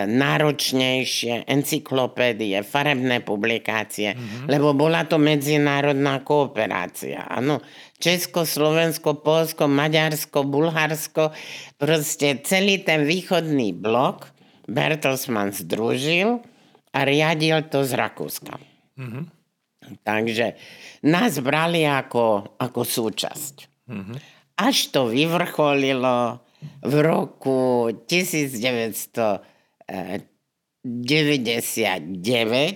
náročnejšie 0.06 1.50
encyklopédie, 1.50 2.62
farebné 2.62 3.26
publikácie, 3.26 4.14
mm-hmm. 4.14 4.46
lebo 4.46 4.70
bola 4.70 5.02
to 5.02 5.18
medzinárodná 5.18 6.22
kooperácia. 6.22 7.26
Áno, 7.26 7.58
Česko, 7.98 8.46
Slovensko, 8.46 9.18
Polsko, 9.18 9.66
Maďarsko, 9.66 10.46
Bulharsko, 10.46 11.34
proste 11.74 12.38
celý 12.46 12.86
ten 12.86 13.02
východný 13.02 13.74
blok 13.74 14.30
Bertelsmann 14.70 15.50
združil 15.50 16.38
a 16.94 16.98
riadil 17.02 17.66
to 17.66 17.82
z 17.82 17.98
Rakúska. 17.98 18.54
Mm-hmm. 18.94 19.39
Takže 19.80 20.54
nás 21.08 21.40
brali 21.40 21.88
ako, 21.88 22.56
ako 22.60 22.80
súčasť. 22.84 23.54
Mm-hmm. 23.88 24.16
Až 24.60 24.76
to 24.92 25.08
vyvrcholilo 25.08 26.44
v 26.84 26.94
roku 27.00 27.88
1999 28.04 29.32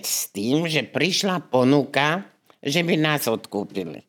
s 0.01 0.33
tým, 0.33 0.65
že 0.65 0.81
prišla 0.89 1.45
ponuka, 1.45 2.25
že 2.65 2.81
by 2.81 2.97
nás 2.97 3.29
odkúpili. 3.29 4.01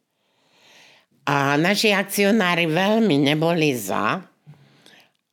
A 1.28 1.60
naši 1.60 1.92
akcionári 1.92 2.64
veľmi 2.70 3.18
neboli 3.20 3.76
za, 3.76 4.24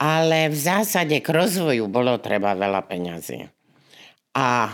ale 0.03 0.51
v 0.51 0.57
zásade 0.57 1.21
k 1.23 1.27
rozvoju 1.31 1.87
bolo 1.87 2.19
treba 2.19 2.51
veľa 2.57 2.81
peňazí. 2.83 3.47
A 4.35 4.67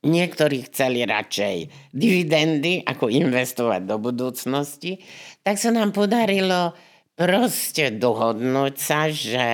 niektorí 0.00 0.64
chceli 0.68 1.04
radšej 1.04 1.56
dividendy, 1.92 2.80
ako 2.84 3.12
investovať 3.12 3.84
do 3.84 3.96
budúcnosti, 4.00 5.00
tak 5.44 5.60
sa 5.60 5.68
nám 5.72 5.92
podarilo 5.92 6.72
proste 7.16 7.92
dohodnúť 7.92 8.74
sa, 8.80 9.12
že 9.12 9.46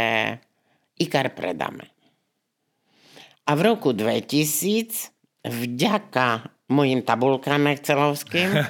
IKAR 1.02 1.34
predáme. 1.34 1.90
A 3.46 3.54
v 3.54 3.60
roku 3.62 3.90
2000, 3.94 5.46
vďaka 5.46 6.50
mojim 6.70 7.02
tabulkám 7.02 7.70
excelovským, 7.70 8.50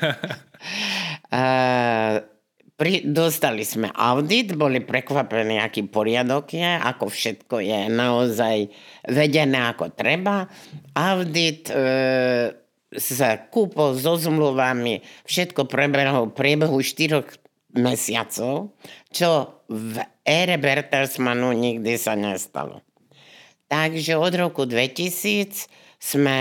pri, 2.76 3.08
dostali 3.08 3.64
sme 3.64 3.88
audit, 3.88 4.52
boli 4.52 4.84
prekvapení, 4.84 5.56
aký 5.64 5.88
poriadok 5.88 6.52
je, 6.52 6.70
ako 6.76 7.08
všetko 7.08 7.64
je 7.64 7.80
naozaj 7.88 8.68
vedené 9.08 9.72
ako 9.72 9.96
treba. 9.96 10.44
Audit 10.92 11.72
e, 11.72 11.80
s 12.92 13.20
kúpou, 13.48 13.96
so 13.96 14.20
zmluvami, 14.20 15.00
všetko 15.24 15.64
prebehlo 15.64 16.28
v 16.28 16.36
priebehu 16.36 16.76
4 16.84 17.80
mesiacov, 17.80 18.76
čo 19.08 19.28
v 19.72 20.04
ére 20.28 20.60
Bertelsmanu 20.60 21.56
nikdy 21.56 21.96
sa 21.96 22.12
nestalo. 22.12 22.84
Takže 23.72 24.20
od 24.20 24.32
roku 24.36 24.68
2000 24.68 25.66
sme 25.96 26.38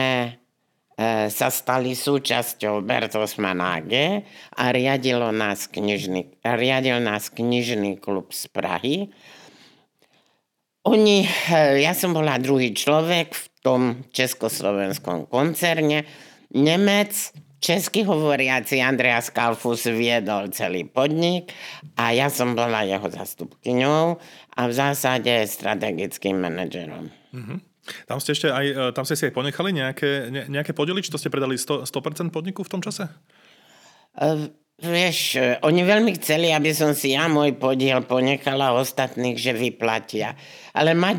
sa 1.28 1.52
stali 1.52 1.92
súčasťou 1.92 2.80
Bertelsmann 2.80 3.60
AG 3.60 4.24
a 4.56 4.64
riadilo 4.72 5.28
nás 5.36 5.68
knižný, 5.68 6.40
riadil 6.40 7.04
nás 7.04 7.28
knižný 7.28 8.00
klub 8.00 8.32
z 8.32 8.48
Prahy. 8.48 9.12
Oni, 10.88 11.26
e, 11.26 11.84
ja 11.84 11.92
som 11.98 12.16
bola 12.16 12.40
druhý 12.40 12.72
človek 12.72 13.36
v 13.36 13.46
tom 13.60 13.82
československom 14.14 15.28
koncerne. 15.28 16.08
Nemec, 16.56 17.12
česky 17.60 18.06
hovoriaci 18.06 18.80
Andreas 18.80 19.34
Kalfus 19.34 19.90
viedol 19.90 20.54
celý 20.54 20.86
podnik 20.86 21.52
a 21.98 22.14
ja 22.16 22.32
som 22.32 22.54
bola 22.54 22.86
jeho 22.86 23.10
zastupkyňou 23.10 24.22
a 24.56 24.62
v 24.64 24.72
zásade 24.72 25.44
strategickým 25.44 26.40
manažerom. 26.40 27.10
Mm-hmm. 27.34 27.75
Tam 28.10 28.18
ste 28.18 28.34
ešte 28.34 28.50
aj, 28.50 28.66
e, 28.66 28.74
tam 28.98 29.06
ste 29.06 29.16
si 29.18 29.24
aj 29.30 29.34
ponechali 29.34 29.70
nejaké, 29.70 30.34
ne, 30.34 30.44
nejaké 30.50 30.74
podely, 30.74 31.06
či 31.06 31.14
to 31.14 31.22
ste 31.22 31.30
predali 31.30 31.58
100%, 31.58 31.86
100% 31.86 32.34
podniku 32.34 32.66
v 32.66 32.72
tom 32.72 32.82
čase? 32.82 33.06
Uh, 34.16 34.50
vieš, 34.82 35.38
e, 35.38 35.60
oni 35.62 35.86
veľmi 35.86 36.18
chceli, 36.18 36.50
aby 36.50 36.74
som 36.74 36.98
si 36.98 37.14
ja 37.14 37.30
môj 37.30 37.54
podiel 37.62 38.02
ponechala 38.02 38.74
ostatných, 38.74 39.38
že 39.38 39.54
vyplatia. 39.54 40.34
Ale 40.74 40.98
mať 40.98 41.16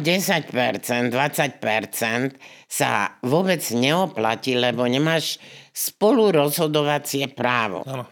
10%, 0.50 1.14
20% 1.14 2.34
sa 2.66 3.14
vôbec 3.22 3.62
neoplatí, 3.70 4.58
lebo 4.58 4.84
nemáš 4.90 5.38
spolu 5.70 6.34
rozhodovacie 6.34 7.30
právo. 7.30 7.86
Ano. 7.86 8.10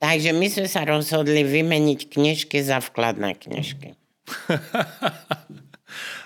Takže 0.00 0.36
my 0.36 0.46
sme 0.52 0.68
sa 0.68 0.84
rozhodli 0.84 1.44
vymeniť 1.44 2.00
knižky 2.12 2.60
za 2.60 2.80
vkladné 2.80 3.40
knižky. 3.40 3.96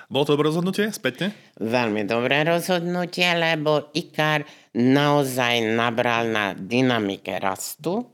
Bolo 0.08 0.24
to 0.24 0.40
dobré 0.40 0.48
rozhodnutie 0.48 0.88
spätne? 0.88 1.36
Veľmi 1.60 2.08
dobré 2.08 2.40
rozhodnutie, 2.40 3.28
lebo 3.36 3.92
IKAR 3.92 4.48
naozaj 4.72 5.60
nabral 5.76 6.32
na 6.32 6.56
dynamike 6.56 7.36
rastu. 7.36 8.08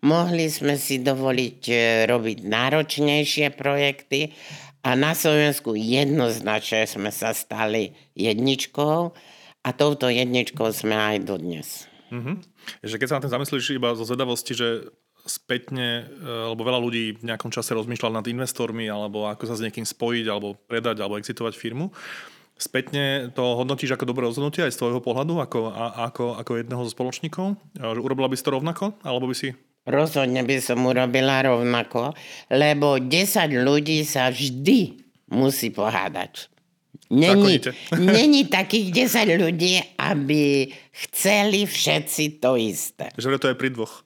Mohli 0.00 0.48
sme 0.48 0.80
si 0.80 1.04
dovoliť 1.04 1.60
e, 1.68 1.76
robiť 2.08 2.38
náročnejšie 2.48 3.52
projekty 3.60 4.32
a 4.80 4.96
na 4.96 5.12
Slovensku 5.12 5.76
jednoznačne 5.76 6.88
sme 6.88 7.12
sa 7.12 7.36
stali 7.36 7.92
jedničkou 8.16 8.96
a 9.60 9.68
touto 9.76 10.08
jedničkou 10.08 10.72
sme 10.72 10.96
aj 10.96 11.28
dodnes. 11.28 11.84
Mm-hmm. 12.08 12.36
Že 12.88 12.94
keď 12.96 13.06
sa 13.10 13.16
na 13.20 13.22
tým 13.28 13.34
zamyslíš 13.36 13.76
iba 13.76 13.92
zo 13.92 14.08
zvedavosti, 14.08 14.56
že 14.56 14.88
spätne, 15.28 16.08
e, 16.08 16.26
lebo 16.26 16.66
veľa 16.66 16.80
ľudí 16.80 17.04
v 17.20 17.26
nejakom 17.28 17.52
čase 17.52 17.76
rozmýšľal 17.76 18.18
nad 18.18 18.26
investormi, 18.26 18.88
alebo 18.88 19.28
ako 19.28 19.44
sa 19.46 19.54
s 19.54 19.64
niekým 19.64 19.84
spojiť, 19.84 20.26
alebo 20.26 20.56
predať, 20.66 20.98
alebo 20.98 21.20
exitovať 21.20 21.54
firmu. 21.54 21.92
Spätne 22.58 23.30
to 23.38 23.54
hodnotíš 23.54 23.94
ako 23.94 24.10
dobré 24.10 24.26
rozhodnutie 24.26 24.66
aj 24.66 24.74
z 24.74 24.80
tvojho 24.82 24.98
pohľadu, 24.98 25.38
ako, 25.38 25.70
a, 25.70 26.10
ako, 26.10 26.34
ako 26.42 26.58
jedného 26.58 26.82
zo 26.82 26.90
spoločníkov? 26.90 27.54
Urobila 27.78 28.26
by 28.26 28.34
si 28.34 28.42
to 28.42 28.50
rovnako? 28.50 28.98
Alebo 29.06 29.30
by 29.30 29.36
si... 29.38 29.54
Rozhodne 29.86 30.42
by 30.42 30.58
som 30.58 30.82
urobila 30.82 31.40
rovnako, 31.46 32.12
lebo 32.50 32.98
10 32.98 33.08
ľudí 33.62 34.02
sa 34.02 34.28
vždy 34.28 35.00
musí 35.32 35.70
pohádať. 35.70 36.50
Není, 37.08 37.60
není 37.96 38.44
takých 38.50 39.06
10 39.06 39.40
ľudí, 39.40 39.80
aby 39.96 40.68
chceli 41.08 41.64
všetci 41.64 42.42
to 42.42 42.58
isté. 42.60 43.08
Že 43.16 43.40
to 43.40 43.48
je 43.52 43.56
pri 43.56 43.70
dvoch. 43.72 44.04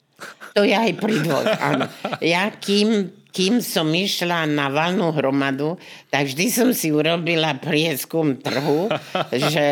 To 0.52 0.62
je 0.68 0.76
aj 0.76 0.92
pri 1.00 1.14
dvoch, 1.24 1.48
áno. 1.48 1.88
Ja 2.20 2.52
kým, 2.52 3.08
kým 3.32 3.64
som 3.64 3.88
išla 3.88 4.44
na 4.44 4.68
valnú 4.68 5.08
hromadu, 5.16 5.80
tak 6.12 6.28
vždy 6.28 6.46
som 6.52 6.68
si 6.76 6.92
urobila 6.92 7.56
prieskum 7.56 8.36
trhu, 8.36 8.92
že 9.32 9.66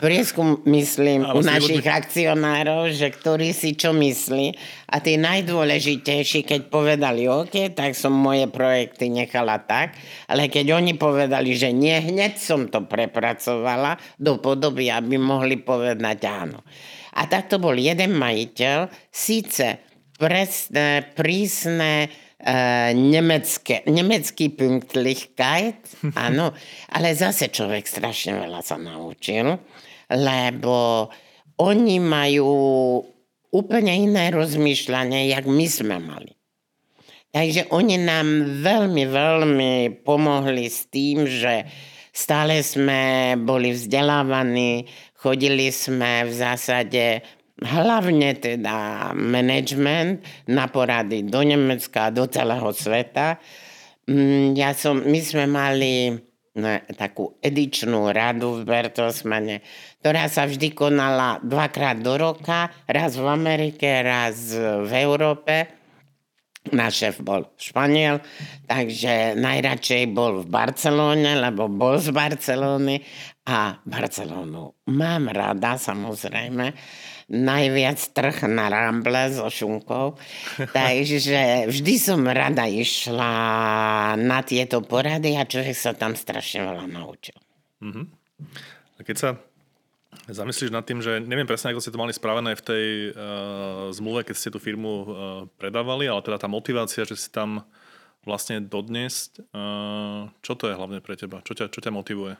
prieskum 0.00 0.64
myslím 0.64 1.28
u 1.28 1.44
našich 1.44 1.84
akcionárov, 1.84 2.96
že 2.96 3.12
ktorý 3.12 3.52
si 3.52 3.76
čo 3.76 3.92
myslí. 3.92 4.56
A 4.88 5.04
tí 5.04 5.20
najdôležitejší, 5.20 6.48
keď 6.48 6.72
povedali 6.72 7.28
OK, 7.28 7.76
tak 7.76 7.92
som 7.92 8.16
moje 8.16 8.48
projekty 8.48 9.12
nechala 9.12 9.60
tak, 9.60 9.92
ale 10.32 10.48
keď 10.48 10.80
oni 10.80 10.96
povedali, 10.96 11.52
že 11.52 11.76
nie, 11.76 12.00
hneď 12.00 12.40
som 12.40 12.72
to 12.72 12.88
prepracovala 12.88 14.00
do 14.16 14.40
podoby, 14.40 14.88
aby 14.88 15.20
mohli 15.20 15.60
povedať 15.60 16.18
áno. 16.24 16.64
A 17.16 17.24
takto 17.24 17.56
bol 17.56 17.76
jeden 17.80 18.14
majiteľ, 18.20 18.92
síce 19.08 19.80
presné, 20.16 21.12
prísne, 21.16 22.08
uh, 22.08 22.92
nemecké, 22.92 23.84
nemecký 23.88 24.52
Pünktlichkeit, 24.52 25.80
áno, 26.28 26.52
ale 26.92 27.16
zase 27.16 27.48
človek 27.48 27.88
strašne 27.88 28.36
veľa 28.40 28.60
sa 28.60 28.76
naučil, 28.76 29.56
lebo 30.12 31.08
oni 31.56 31.96
majú 32.00 32.52
úplne 33.52 33.92
iné 33.96 34.28
rozmýšľanie, 34.28 35.32
jak 35.32 35.48
my 35.48 35.66
sme 35.66 35.96
mali. 35.96 36.36
Takže 37.32 37.68
oni 37.68 38.00
nám 38.00 38.60
veľmi, 38.64 39.04
veľmi 39.12 39.72
pomohli 40.04 40.72
s 40.72 40.88
tým, 40.88 41.28
že 41.28 41.68
stále 42.16 42.64
sme 42.64 43.36
boli 43.36 43.76
vzdelávaní, 43.76 44.88
Chodili 45.16 45.72
sme 45.72 46.28
v 46.28 46.32
zásade 46.32 47.24
hlavne 47.60 48.36
teda 48.36 49.10
management 49.16 50.20
na 50.52 50.68
porady 50.68 51.24
do 51.24 51.40
Nemecka 51.40 52.12
a 52.12 52.14
do 52.14 52.28
celého 52.28 52.68
sveta. 52.76 53.40
Mm, 54.06 54.52
ja 54.54 54.76
som, 54.76 55.00
my 55.00 55.20
sme 55.24 55.48
mali 55.48 56.20
takú 56.96 57.36
edičnú 57.44 58.08
radu 58.16 58.60
v 58.60 58.62
Bertelsmane, 58.64 59.60
ktorá 60.00 60.24
sa 60.32 60.48
vždy 60.48 60.72
konala 60.72 61.36
dvakrát 61.44 62.00
do 62.00 62.16
roka, 62.16 62.72
raz 62.88 63.20
v 63.20 63.28
Amerike, 63.28 64.00
raz 64.00 64.56
v 64.56 64.92
Európe. 65.04 65.68
Náš 66.66 66.98
šéf 66.98 67.16
bol 67.22 67.46
Španiel, 67.60 68.18
takže 68.66 69.38
najradšej 69.38 70.10
bol 70.10 70.42
v 70.42 70.50
Barcelóne, 70.50 71.38
lebo 71.38 71.70
bol 71.70 72.00
z 72.00 72.10
Barcelóny 72.10 73.04
a 73.46 73.78
Barcelonu 73.86 74.74
mám 74.90 75.30
rada, 75.30 75.78
samozrejme. 75.78 76.74
Najviac 77.30 77.98
trh 78.10 78.46
na 78.50 78.66
Ramble 78.66 79.30
so 79.30 79.46
šunkou. 79.46 80.18
Takže 80.74 81.70
vždy 81.70 81.94
som 81.98 82.26
rada 82.26 82.66
išla 82.66 83.32
na 84.18 84.42
tieto 84.42 84.82
porady 84.82 85.38
a 85.38 85.46
človek 85.46 85.78
sa 85.78 85.94
tam 85.94 86.18
strašne 86.18 86.66
veľa 86.66 86.90
naučil. 86.90 87.38
Mm-hmm. 87.82 88.06
A 88.98 89.00
keď 89.06 89.16
sa 89.16 89.28
zamyslíš 90.26 90.74
nad 90.74 90.82
tým, 90.82 90.98
že 90.98 91.22
neviem 91.22 91.46
presne, 91.46 91.70
ako 91.70 91.82
ste 91.82 91.94
to 91.94 92.02
mali 92.02 92.10
spravené 92.10 92.58
v 92.58 92.66
tej 92.66 92.86
uh, 93.10 93.94
zmluve, 93.94 94.26
keď 94.26 94.34
ste 94.34 94.50
tú 94.50 94.58
firmu 94.58 94.90
uh, 94.90 95.06
predávali, 95.54 96.10
ale 96.10 96.22
teda 96.22 96.42
tá 96.42 96.48
motivácia, 96.50 97.06
že 97.06 97.14
si 97.14 97.30
tam 97.30 97.62
vlastne 98.26 98.58
dodnes, 98.58 99.30
uh, 99.54 100.26
čo 100.42 100.58
to 100.58 100.66
je 100.66 100.74
hlavne 100.74 100.98
pre 100.98 101.14
teba? 101.14 101.46
Čo 101.46 101.54
ťa, 101.54 101.70
čo 101.70 101.78
ťa 101.78 101.94
motivuje? 101.94 102.34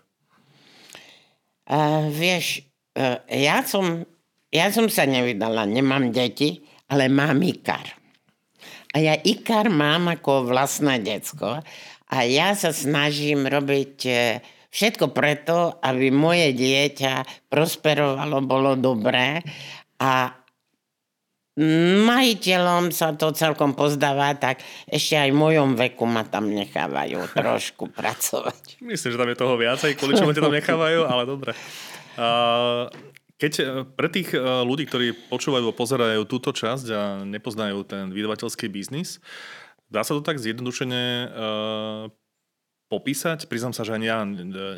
Uh, 1.66 2.07
vieš, 2.14 2.62
uh, 2.94 3.18
ja, 3.26 3.66
som, 3.66 4.07
ja 4.55 4.70
som 4.70 4.87
sa 4.87 5.02
nevydala, 5.02 5.66
nemám 5.66 6.14
deti, 6.14 6.62
ale 6.87 7.11
mám 7.11 7.42
Ikar. 7.42 7.90
A 8.94 9.02
ja 9.02 9.18
Ikar 9.18 9.66
mám 9.66 10.07
ako 10.07 10.46
vlastné 10.46 11.02
decko 11.02 11.59
a 12.07 12.16
ja 12.22 12.55
sa 12.55 12.70
snažím 12.70 13.50
robiť 13.50 13.94
uh, 14.07 14.38
všetko 14.70 15.11
preto, 15.11 15.83
aby 15.83 16.14
moje 16.14 16.55
dieťa 16.55 17.48
prosperovalo, 17.50 18.46
bolo 18.46 18.79
dobré 18.79 19.42
a 19.98 20.31
majiteľom 22.05 22.92
sa 22.92 23.16
to 23.16 23.33
celkom 23.33 23.73
pozdáva, 23.73 24.37
tak 24.37 24.61
ešte 24.85 25.16
aj 25.16 25.33
v 25.33 25.40
mojom 25.40 25.73
veku 25.73 26.05
ma 26.05 26.23
tam 26.29 26.53
nechávajú 26.53 27.25
trošku 27.40 27.88
pracovať. 27.97 28.85
Myslím, 28.85 29.11
že 29.16 29.21
tam 29.21 29.31
je 29.33 29.40
toho 29.40 29.55
viacej, 29.57 29.97
kvôli 29.97 30.21
čomu 30.21 30.37
ťa 30.37 30.45
tam 30.45 30.57
nechávajú, 30.57 31.01
ale 31.09 31.23
dobre. 31.25 31.53
Uh, 32.16 32.92
keď 33.37 33.53
e, 33.61 33.64
pre 33.85 34.09
tých 34.09 34.33
e, 34.33 34.40
ľudí, 34.40 34.88
ktorí 34.88 35.29
počúvajú 35.29 35.69
a 35.69 35.77
pozerajú 35.77 36.25
túto 36.25 36.57
časť 36.57 36.87
a 36.88 37.03
nepoznajú 37.21 37.85
ten 37.85 38.09
vydavateľský 38.09 38.73
biznis, 38.73 39.21
dá 39.92 40.01
sa 40.01 40.16
to 40.16 40.25
tak 40.25 40.40
zjednodušene 40.40 41.05
uh, 41.29 42.09
popísať. 42.87 43.51
Priznám 43.51 43.75
sa, 43.75 43.83
že 43.83 43.99
ani 43.99 44.07
ja 44.07 44.22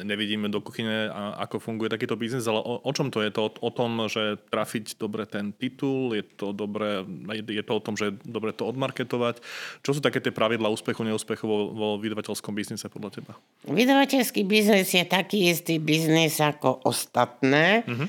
nevidím 0.00 0.48
do 0.48 0.64
kuchyne, 0.64 1.12
ako 1.36 1.60
funguje 1.60 1.92
takýto 1.92 2.16
biznis, 2.16 2.48
ale 2.48 2.56
o, 2.64 2.80
o 2.80 2.92
čom 2.96 3.12
to 3.12 3.20
je? 3.20 3.28
To 3.36 3.46
o, 3.46 3.50
o 3.52 3.70
tom, 3.70 4.08
že 4.08 4.40
trafiť 4.48 4.96
dobre 4.96 5.28
ten 5.28 5.52
titul, 5.52 6.16
je 6.16 6.24
to, 6.24 6.56
dobré, 6.56 7.04
je 7.36 7.64
to 7.64 7.72
o 7.76 7.84
tom, 7.84 8.00
že 8.00 8.08
je 8.08 8.12
dobre 8.24 8.56
to 8.56 8.64
odmarketovať. 8.64 9.44
Čo 9.84 9.90
sú 9.92 10.00
také 10.00 10.24
tie 10.24 10.32
pravidla 10.32 10.72
úspechu, 10.72 11.04
neúspechu 11.04 11.44
vo, 11.44 11.68
vo 11.68 11.88
vydavateľskom 12.00 12.56
biznise 12.56 12.88
podľa 12.88 13.20
teba? 13.20 13.32
Vydavateľský 13.68 14.40
biznis 14.48 14.88
je 14.88 15.04
taký 15.04 15.52
istý 15.52 15.76
biznis 15.76 16.40
ako 16.40 16.88
ostatné. 16.88 17.84
Uh-huh. 17.84 18.08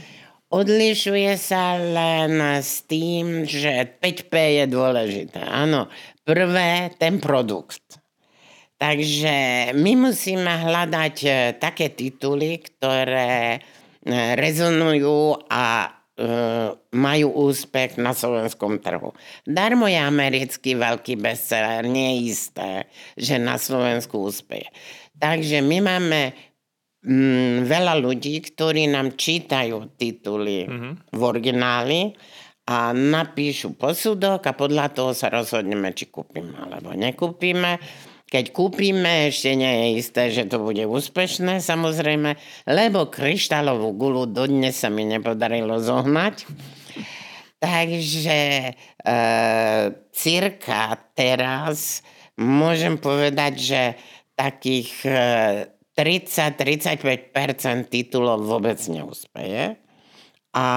Odlišuje 0.50 1.36
sa 1.36 1.76
len 1.76 2.40
s 2.58 2.88
tým, 2.88 3.44
že 3.44 4.00
5P 4.00 4.64
je 4.64 4.66
dôležité. 4.66 5.44
Áno, 5.44 5.92
prvé, 6.24 6.90
ten 6.96 7.20
produkt 7.20 7.99
Takže 8.80 9.36
my 9.76 9.92
musíme 10.08 10.48
hľadať 10.48 11.16
e, 11.28 11.32
také 11.60 11.92
tituly, 11.92 12.64
ktoré 12.64 13.60
e, 13.60 13.60
rezonujú 14.40 15.36
a 15.52 15.84
e, 15.84 15.90
majú 16.96 17.28
úspech 17.52 18.00
na 18.00 18.16
slovenskom 18.16 18.80
trhu. 18.80 19.12
Darmo 19.44 19.84
je 19.84 20.00
americký 20.00 20.80
veľký 20.80 21.20
bestseller, 21.20 21.84
nie 21.92 22.24
je 22.24 22.32
isté, 22.32 22.72
že 23.20 23.36
na 23.36 23.60
Slovensku 23.60 24.16
úspeje. 24.16 24.72
Takže 25.20 25.60
my 25.60 25.78
máme 25.84 26.22
mm, 27.04 27.68
veľa 27.68 28.00
ľudí, 28.00 28.40
ktorí 28.48 28.88
nám 28.88 29.20
čítajú 29.20 30.00
tituly 30.00 30.72
mm-hmm. 30.72 30.94
v 31.12 31.22
origináli 31.28 32.16
a 32.64 32.96
napíšu 32.96 33.76
posudok 33.76 34.40
a 34.48 34.56
podľa 34.56 34.96
toho 34.96 35.12
sa 35.12 35.28
rozhodneme, 35.28 35.92
či 35.92 36.08
kúpime 36.08 36.56
alebo 36.56 36.96
nekúpime. 36.96 37.82
Keď 38.30 38.54
kúpime, 38.54 39.34
ešte 39.34 39.58
nie 39.58 39.74
je 39.74 39.88
isté, 39.98 40.30
že 40.30 40.46
to 40.46 40.62
bude 40.62 40.86
úspešné, 40.86 41.66
samozrejme, 41.66 42.38
lebo 42.70 43.10
kryštálovú 43.10 43.90
gulu 43.98 44.30
dodnes 44.30 44.78
sa 44.78 44.94
mi 44.94 45.02
nepodarilo 45.10 45.82
zohnať. 45.82 46.46
Takže 47.60 48.40
e, 48.70 48.72
cirka 50.14 50.82
teraz 51.18 52.06
môžem 52.38 53.02
povedať, 53.02 53.54
že 53.58 53.82
takých 54.38 54.92
e, 55.04 55.20
30-35% 56.00 57.92
titulov 57.92 58.48
vôbec 58.48 58.80
neúspeje 58.88 59.76
a 60.56 60.68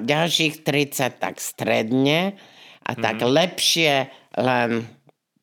ďalších 0.00 0.64
30 0.64 1.20
tak 1.20 1.36
stredne 1.36 2.40
a 2.80 2.92
tak 2.96 3.20
mm-hmm. 3.20 3.36
lepšie 3.36 3.94
len 4.40 4.88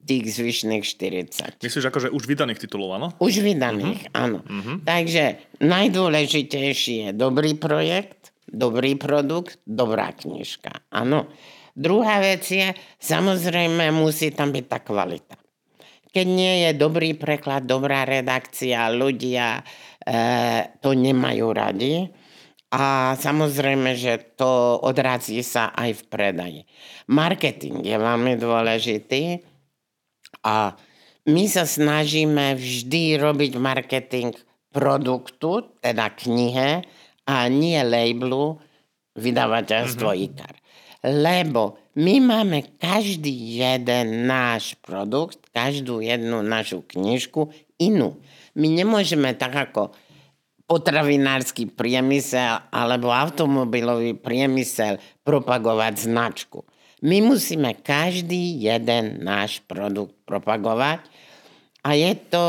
tých 0.05 0.25
zvyšných 0.33 0.83
40. 0.83 1.61
Myslíš 1.61 1.85
akože 1.87 2.07
už 2.09 2.23
vydaných 2.25 2.65
titulov, 2.65 2.97
áno? 2.97 3.07
Už 3.21 3.41
vydaných, 3.45 4.09
uh-huh. 4.09 4.21
áno. 4.25 4.39
Uh-huh. 4.41 4.77
Takže 4.81 5.39
najdôležitejší 5.61 6.95
je 7.07 7.09
dobrý 7.13 7.53
projekt, 7.55 8.33
dobrý 8.49 8.97
produkt, 8.97 9.61
dobrá 9.63 10.11
knižka. 10.11 10.89
Áno. 10.91 11.29
Druhá 11.71 12.19
vec 12.19 12.43
je, 12.51 12.75
samozrejme 12.99 13.95
musí 13.95 14.35
tam 14.35 14.51
byť 14.51 14.65
tá 14.67 14.83
kvalita. 14.83 15.39
Keď 16.11 16.27
nie 16.27 16.67
je 16.67 16.71
dobrý 16.75 17.15
preklad, 17.15 17.63
dobrá 17.63 18.03
redakcia, 18.03 18.91
ľudia 18.91 19.63
e, 19.63 19.63
to 20.83 20.91
nemajú 20.91 21.47
radi. 21.55 22.11
A 22.71 23.15
samozrejme, 23.15 23.95
že 23.95 24.35
to 24.35 24.79
odrazí 24.79 25.43
sa 25.43 25.71
aj 25.75 25.91
v 25.91 26.03
predaji. 26.07 26.61
Marketing 27.11 27.83
je 27.83 27.95
veľmi 27.99 28.39
dôležitý 28.39 29.23
a 30.41 30.75
my 31.29 31.43
sa 31.45 31.69
snažíme 31.69 32.57
vždy 32.57 33.21
robiť 33.21 33.51
marketing 33.61 34.33
produktu, 34.73 35.69
teda 35.83 36.09
knihe, 36.17 36.81
a 37.29 37.45
nie 37.47 37.77
labelu 37.77 38.57
vydavateľstvo 39.15 40.09
mm-hmm. 40.09 40.25
IKAR. 40.31 40.55
Lebo 41.01 41.81
my 41.97 42.15
máme 42.21 42.77
každý 42.77 43.57
jeden 43.57 44.29
náš 44.29 44.77
produkt, 44.79 45.41
každú 45.49 45.99
jednu 46.01 46.45
našu 46.45 46.85
knižku 46.85 47.49
inú. 47.81 48.21
My 48.53 48.69
nemôžeme 48.69 49.33
tak 49.33 49.53
ako 49.57 49.91
potravinársky 50.69 51.67
priemysel 51.67 52.63
alebo 52.71 53.11
automobilový 53.11 54.15
priemysel 54.15 55.01
propagovať 55.25 56.07
značku. 56.07 56.63
My 57.01 57.17
musíme 57.21 57.73
každý 57.81 58.61
jeden 58.61 59.25
náš 59.25 59.65
produkt 59.65 60.13
propagovať 60.29 61.01
a 61.81 61.97
je 61.97 62.13
to 62.29 62.47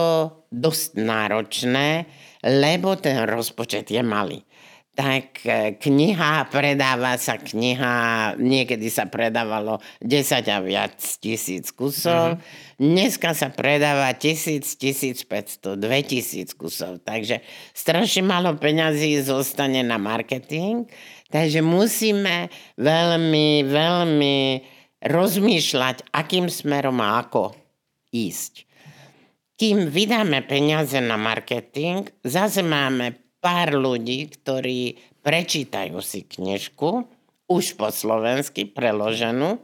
dosť 0.52 1.00
náročné, 1.00 2.04
lebo 2.44 2.92
ten 3.00 3.24
rozpočet 3.24 3.88
je 3.88 4.04
malý. 4.04 4.44
Tak 4.92 5.40
e, 5.48 5.80
kniha, 5.80 6.52
predáva 6.52 7.16
sa 7.16 7.40
kniha, 7.40 8.36
niekedy 8.36 8.92
sa 8.92 9.08
predávalo 9.08 9.80
10 10.04 10.44
a 10.52 10.60
viac 10.60 11.00
tisíc 11.16 11.72
kusov, 11.72 12.36
mm-hmm. 12.36 12.76
dneska 12.76 13.32
sa 13.32 13.48
predáva 13.48 14.12
1000, 14.12 14.60
1500, 14.60 15.80
2000 15.80 16.60
kusov, 16.60 17.00
takže 17.08 17.40
strašne 17.72 18.20
málo 18.20 18.52
peňazí 18.60 19.16
zostane 19.24 19.80
na 19.80 19.96
marketing, 19.96 20.84
Takže 21.32 21.64
musíme 21.64 22.52
veľmi, 22.76 23.64
veľmi 23.64 24.36
rozmýšľať, 25.00 26.12
akým 26.12 26.52
smerom 26.52 27.00
a 27.00 27.24
ako 27.24 27.56
ísť. 28.12 28.68
Kým 29.56 29.88
vydáme 29.88 30.44
peniaze 30.44 31.00
na 31.00 31.16
marketing, 31.16 32.12
zase 32.20 32.60
máme 32.60 33.16
pár 33.40 33.72
ľudí, 33.72 34.28
ktorí 34.28 35.00
prečítajú 35.24 35.98
si 36.04 36.28
knižku, 36.28 37.08
už 37.48 37.80
po 37.80 37.88
slovensky 37.88 38.68
preloženú, 38.68 39.56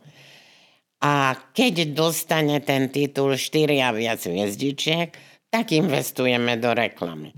a 0.98 1.38
keď 1.54 1.94
dostane 1.94 2.59
ten 2.59 2.90
titul 2.90 3.38
4 3.38 3.70
a 3.87 3.94
viac 3.94 4.18
hviezdičiek, 4.18 5.14
tak 5.46 5.70
investujeme 5.70 6.59
do 6.59 6.74
reklamy. 6.74 7.31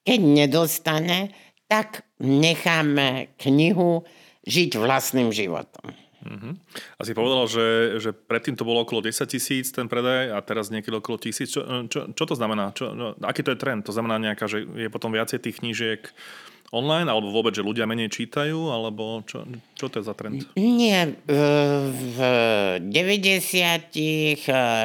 Keď 0.00 0.20
nedostane, 0.20 1.28
tak 1.68 2.08
necháme 2.22 3.34
knihu 3.36 4.06
žiť 4.46 4.78
vlastným 4.78 5.34
životom. 5.34 5.90
Uh-huh. 6.22 6.54
A 6.98 7.02
si 7.02 7.18
povedal, 7.18 7.50
že, 7.50 7.98
že 7.98 8.10
predtým 8.14 8.54
to 8.54 8.62
bolo 8.62 8.86
okolo 8.86 9.02
10 9.02 9.26
tisíc 9.26 9.74
ten 9.74 9.90
predaj 9.90 10.30
a 10.30 10.38
teraz 10.38 10.70
niekedy 10.70 10.94
okolo 10.94 11.18
tisíc. 11.18 11.50
Čo, 11.50 11.66
čo, 11.90 12.14
čo 12.14 12.24
to 12.24 12.34
znamená? 12.38 12.70
Čo, 12.70 12.94
no, 12.94 13.18
aký 13.26 13.42
to 13.42 13.50
je 13.50 13.58
trend? 13.58 13.82
To 13.90 13.94
znamená 13.94 14.22
nejaká, 14.22 14.46
že 14.46 14.62
je 14.62 14.86
potom 14.86 15.10
viacej 15.10 15.42
tých 15.42 15.58
knížiek 15.58 16.06
online, 16.72 17.10
alebo 17.10 17.28
vôbec, 17.28 17.52
že 17.52 17.66
ľudia 17.66 17.84
menej 17.84 18.08
čítajú, 18.08 18.72
alebo 18.72 19.20
čo, 19.28 19.44
čo 19.76 19.92
to 19.92 20.00
je 20.00 20.08
za 20.08 20.14
trend? 20.16 20.48
Nie, 20.56 21.12
v 21.28 22.18
90 22.80 22.88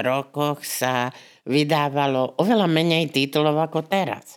rokoch 0.03 0.67
sa 0.67 1.13
vydávalo 1.47 2.35
oveľa 2.43 2.67
menej 2.67 3.07
titulov 3.13 3.55
ako 3.71 3.87
teraz. 3.87 4.36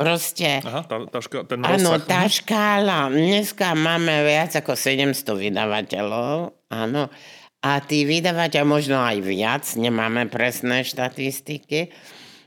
Proste... 0.00 0.64
Aha, 0.64 0.80
tá, 0.88 0.96
tá 1.12 1.20
ška, 1.20 1.44
ten 1.44 1.60
Áno, 1.60 2.00
tá 2.00 2.24
škála. 2.24 3.12
Dneska 3.12 3.76
máme 3.76 4.24
viac 4.24 4.56
ako 4.56 4.72
700 4.72 5.12
vydavateľov. 5.36 6.56
Áno. 6.72 7.12
A 7.60 7.70
tí 7.84 8.08
vydavateľ 8.08 8.64
možno 8.64 8.96
aj 8.96 9.20
viac, 9.20 9.68
nemáme 9.76 10.24
presné 10.32 10.88
štatistiky. 10.88 11.92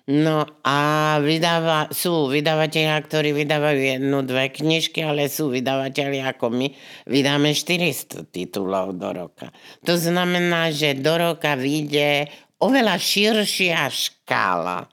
No 0.09 0.49
a 0.65 0.79
vydáva, 1.21 1.93
sú 1.93 2.25
vydavateľia, 2.33 2.97
ktorí 3.05 3.37
vydávajú 3.37 4.01
jednu, 4.01 4.25
dve 4.25 4.49
knižky, 4.49 5.05
ale 5.05 5.29
sú 5.29 5.53
vydavateľi 5.53 6.25
ako 6.33 6.49
my. 6.49 6.67
Vydáme 7.05 7.53
400 7.53 8.33
titulov 8.33 8.97
do 8.97 9.13
roka. 9.13 9.53
To 9.85 9.93
znamená, 9.93 10.73
že 10.73 10.97
do 10.97 11.13
roka 11.21 11.53
vyjde 11.53 12.33
oveľa 12.57 12.97
širšia 12.97 13.85
škála 13.93 14.89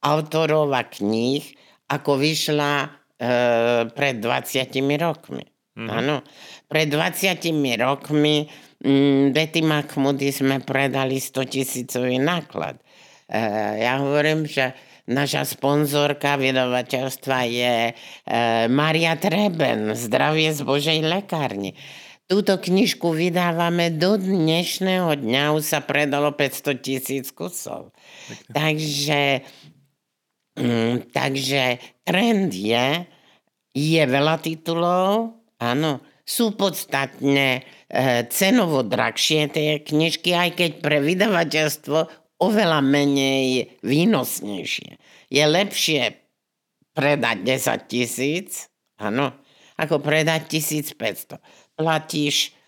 autorov 0.00 0.72
a 0.72 0.88
kníh, 0.88 1.58
ako 1.88 2.20
vyšla 2.20 2.72
e, 2.84 2.88
pred 3.92 4.20
20 4.20 5.00
rokmi. 5.00 5.44
Mm-hmm. 5.78 5.88
Áno. 5.88 6.26
Pred 6.68 6.88
20 6.90 7.80
rokmi 7.80 8.44
m, 8.84 9.32
mm, 9.32 9.64
Mahmoody 9.64 10.28
sme 10.30 10.60
predali 10.62 11.18
100 11.18 11.48
tisícový 11.48 12.20
náklad. 12.20 12.78
E, 13.26 13.42
ja 13.82 13.98
hovorím, 14.02 14.44
že 14.44 14.76
naša 15.08 15.48
sponzorka 15.48 16.36
vydavateľstva 16.36 17.38
je 17.48 17.74
e, 17.88 17.92
Maria 18.68 19.16
Treben, 19.16 19.96
zdravie 19.96 20.52
z 20.52 20.60
Božej 20.62 21.00
lekárni. 21.00 21.72
Túto 22.28 22.60
knižku 22.60 23.16
vydávame 23.16 23.88
do 23.88 24.20
dnešného 24.20 25.16
dňa, 25.16 25.56
už 25.56 25.64
sa 25.64 25.80
predalo 25.80 26.36
500 26.36 26.76
tisíc 26.84 27.32
kusov. 27.32 27.96
Takže, 28.52 29.40
mm, 30.58 31.14
takže 31.14 31.78
trend 32.02 32.50
je, 32.52 33.06
je 33.72 34.02
veľa 34.02 34.42
titulov, 34.42 35.38
áno, 35.62 36.02
sú 36.28 36.52
podstatne 36.58 37.62
e, 37.88 38.28
cenovo 38.28 38.84
drahšie 38.84 39.48
tie 39.48 39.70
knižky, 39.80 40.36
aj 40.36 40.50
keď 40.58 40.70
pre 40.84 40.98
vydavateľstvo 41.00 41.98
oveľa 42.42 42.84
menej 42.84 43.80
výnosnejšie. 43.80 45.00
Je 45.32 45.44
lepšie 45.46 46.20
predať 46.92 47.36
10 47.46 47.90
tisíc, 47.90 48.68
áno, 49.00 49.32
ako 49.78 50.02
predať 50.02 50.58
1500 50.58 51.38
platíš 51.78 52.58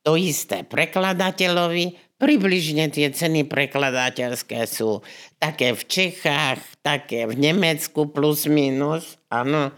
to 0.00 0.16
isté 0.16 0.64
prekladateľovi, 0.64 2.03
približne 2.18 2.90
tie 2.90 3.10
ceny 3.10 3.46
prekladateľské 3.48 4.64
sú 4.64 5.02
také 5.36 5.74
v 5.76 5.82
Čechách, 5.84 6.60
také 6.80 7.28
v 7.28 7.34
Nemecku 7.36 8.10
plus 8.10 8.46
minus, 8.48 9.18
áno. 9.28 9.70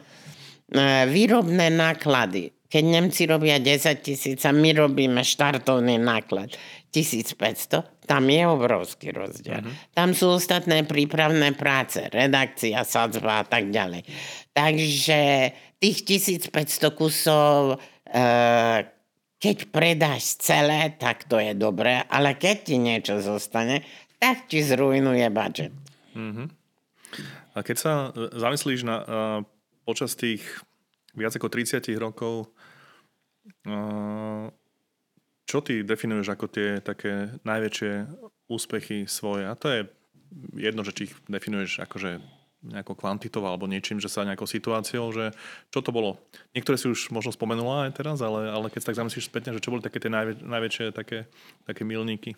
E, 0.71 1.07
výrobné 1.09 1.73
náklady. 1.73 2.53
Keď 2.67 2.85
Nemci 2.85 3.31
robia 3.31 3.63
10 3.63 4.03
tisíc 4.03 4.43
a 4.43 4.51
my 4.51 4.75
robíme 4.75 5.23
štartovný 5.23 6.03
náklad 6.03 6.51
1500, 6.91 8.07
tam 8.11 8.27
je 8.27 8.43
obrovský 8.43 9.15
rozdiel. 9.15 9.63
Uh-huh. 9.63 9.75
Tam 9.95 10.11
sú 10.11 10.35
ostatné 10.35 10.83
prípravné 10.83 11.55
práce, 11.55 12.03
redakcia, 12.11 12.83
sadzba 12.83 13.43
a 13.43 13.45
tak 13.47 13.71
ďalej. 13.71 14.03
Takže 14.51 15.21
tých 15.79 15.99
1500 16.51 16.91
kusov 16.91 17.79
Eh, 18.07 18.85
keď 19.47 19.71
predáš 19.71 20.43
celé, 20.43 20.91
tak 20.99 21.23
to 21.31 21.39
je 21.39 21.55
dobré, 21.55 22.03
ale 22.11 22.35
keď 22.35 22.57
ti 22.67 22.77
niečo 22.83 23.23
zostane, 23.23 23.87
tak 24.19 24.51
ti 24.51 24.59
zrujnuje 24.59 25.23
budget. 25.31 25.71
Mm-hmm. 26.19 26.47
A 27.55 27.59
keď 27.63 27.77
sa 27.79 27.93
zamyslíš 28.35 28.83
na, 28.83 28.97
uh, 28.99 29.07
počas 29.87 30.19
tých 30.19 30.43
viac 31.15 31.31
ako 31.31 31.47
30 31.47 31.79
rokov, 31.95 32.51
uh, 33.71 34.51
čo 35.47 35.63
ty 35.63 35.87
definuješ 35.87 36.27
ako 36.35 36.47
tie 36.51 36.83
také 36.83 37.39
najväčšie 37.47 37.93
úspechy 38.51 39.07
svoje? 39.07 39.47
A 39.47 39.55
to 39.55 39.71
je 39.71 39.81
jedno, 40.59 40.83
že 40.83 40.91
či 40.91 41.03
ich 41.07 41.15
definuješ 41.31 41.87
akože 41.87 42.19
nejakou 42.71 42.99
kvantitou 42.99 43.47
alebo 43.47 43.71
niečím, 43.71 44.03
že 44.03 44.11
sa 44.11 44.27
nejakou 44.27 44.47
situáciou, 44.47 45.15
že 45.15 45.31
čo 45.71 45.81
to 45.81 45.95
bolo? 45.95 46.19
Niektoré 46.53 46.77
si 46.77 46.91
už 46.91 47.15
možno 47.15 47.31
spomenula 47.31 47.91
aj 47.91 47.99
teraz, 47.99 48.19
ale, 48.21 48.51
ale 48.51 48.67
keď 48.69 48.81
sa 48.83 48.89
tak 48.91 49.01
zamyslíš 49.01 49.31
spätne, 49.31 49.55
že 49.55 49.63
čo 49.63 49.71
boli 49.71 49.83
také 49.83 50.03
tie 50.03 50.11
najvä, 50.11 50.43
najväčšie 50.43 50.91
také, 50.91 51.31
také 51.63 51.83
milníky? 51.87 52.35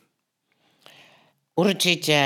Určite 1.59 2.21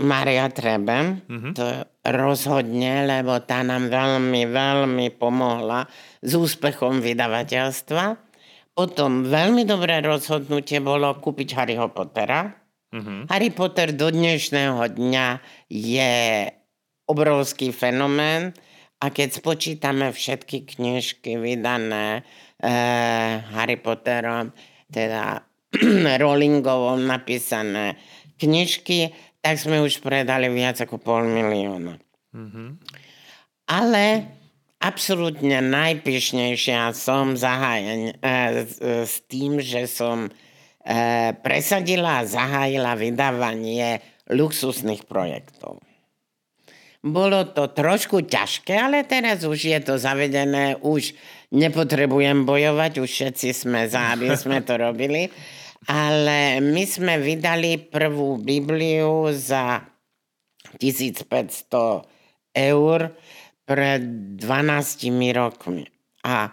Maria 0.00 0.48
Trebe, 0.48 1.20
uh-huh. 1.28 1.52
to 1.52 1.84
rozhodne, 2.00 3.04
lebo 3.04 3.36
tá 3.44 3.60
nám 3.60 3.92
veľmi, 3.92 4.48
veľmi 4.48 5.12
pomohla 5.20 5.84
s 6.24 6.32
úspechom 6.32 7.04
vydavateľstva. 7.04 8.16
Potom 8.72 9.28
veľmi 9.28 9.68
dobré 9.68 10.00
rozhodnutie 10.00 10.80
bolo 10.80 11.12
kúpiť 11.20 11.60
Harryho 11.60 11.92
Pottera. 11.92 12.56
Uh-huh. 12.88 13.28
Harry 13.28 13.52
Potter 13.52 13.92
do 13.92 14.08
dnešného 14.08 14.80
dňa 14.96 15.26
je 15.68 16.12
obrovský 17.10 17.74
fenomén 17.74 18.54
a 19.02 19.10
keď 19.10 19.42
spočítame 19.42 20.14
všetky 20.14 20.76
knižky 20.76 21.40
vydané 21.40 22.22
e, 22.60 22.70
Harry 23.50 23.80
Potterom, 23.80 24.54
teda 24.86 25.42
Rowlingovom 26.22 27.02
napísané 27.08 27.98
knižky, 28.38 29.10
tak 29.40 29.56
sme 29.56 29.80
už 29.80 30.04
predali 30.04 30.52
viac 30.52 30.78
ako 30.84 31.00
pol 31.00 31.24
milióna. 31.24 31.96
Mm-hmm. 32.36 32.68
Ale 33.72 34.04
absolútne 34.84 35.64
najpyšnejšia 35.64 36.92
som 36.92 37.40
zahájen, 37.40 38.20
e, 38.20 38.34
s, 38.68 38.76
s 38.84 39.14
tým, 39.26 39.64
že 39.64 39.88
som 39.88 40.28
e, 40.28 40.30
presadila 41.40 42.20
a 42.20 42.28
zahájila 42.28 43.00
vydávanie 43.00 44.04
luxusných 44.28 45.08
projektov. 45.08 45.80
Bolo 47.00 47.48
to 47.48 47.72
trošku 47.72 48.28
ťažké, 48.28 48.76
ale 48.76 49.08
teraz 49.08 49.40
už 49.48 49.56
je 49.56 49.80
to 49.80 49.96
zavedené, 49.96 50.76
už 50.84 51.16
nepotrebujem 51.48 52.44
bojovať, 52.44 53.00
už 53.00 53.08
všetci 53.08 53.48
sme 53.56 53.88
za, 53.88 54.12
aby 54.12 54.34
sme 54.42 54.60
to 54.60 54.76
robili. 54.76 55.32
Ale 55.88 56.60
my 56.60 56.84
sme 56.84 57.16
vydali 57.16 57.80
prvú 57.80 58.36
Bibliu 58.36 59.32
za 59.32 59.80
1500 60.76 62.04
eur 62.52 62.98
pred 63.64 64.02
12 64.36 65.32
rokmi. 65.32 65.88
A 66.28 66.52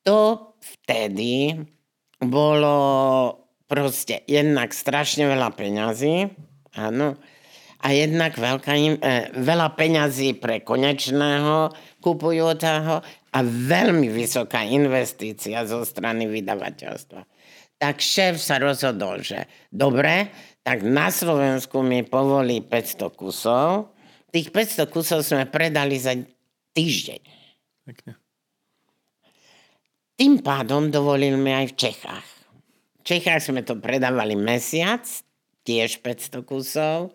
to 0.00 0.54
vtedy 0.64 1.52
bolo 2.16 2.78
proste 3.68 4.22
jednak 4.24 4.72
strašne 4.72 5.28
veľa 5.28 5.52
peňazí, 5.52 6.32
áno, 6.78 7.18
a 7.82 7.92
jednak 7.92 8.36
veľká, 8.36 8.74
e, 8.76 8.96
veľa 9.36 9.68
peňazí 9.76 10.38
pre 10.40 10.64
konečného 10.64 11.72
kupujúceho 12.00 13.02
a 13.32 13.38
veľmi 13.44 14.08
vysoká 14.08 14.64
investícia 14.64 15.64
zo 15.68 15.84
strany 15.84 16.24
vydavateľstva. 16.30 17.20
Tak 17.76 18.00
šéf 18.00 18.40
sa 18.40 18.56
rozhodol, 18.56 19.20
že 19.20 19.44
dobre, 19.68 20.32
tak 20.64 20.80
na 20.80 21.12
Slovensku 21.12 21.84
mi 21.84 22.00
povolí 22.02 22.64
500 22.64 23.12
kusov. 23.12 23.92
Tých 24.32 24.48
500 24.48 24.88
kusov 24.88 25.20
sme 25.20 25.44
predali 25.44 26.00
za 26.00 26.16
týždeň. 26.72 27.22
Pekne. 27.86 28.12
Tým 30.16 30.40
pádom 30.40 30.88
dovolil 30.88 31.36
mi 31.36 31.52
aj 31.52 31.76
v 31.76 31.76
Čechách. 31.76 32.28
V 32.98 33.02
Čechách 33.04 33.44
sme 33.44 33.60
to 33.60 33.76
predávali 33.76 34.32
mesiac, 34.32 35.04
tiež 35.68 36.00
500 36.00 36.40
kusov. 36.40 37.12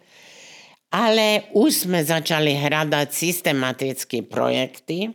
Ale 0.91 1.47
už 1.55 1.87
sme 1.87 2.03
začali 2.03 2.59
hľadať 2.59 3.07
systematické 3.15 4.27
projekty, 4.27 5.07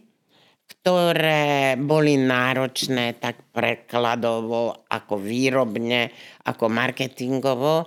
ktoré 0.64 1.76
boli 1.76 2.16
náročné 2.16 3.20
tak 3.20 3.44
prekladovo, 3.52 4.88
ako 4.88 5.20
výrobne, 5.20 6.08
ako 6.48 6.72
marketingovo. 6.72 7.84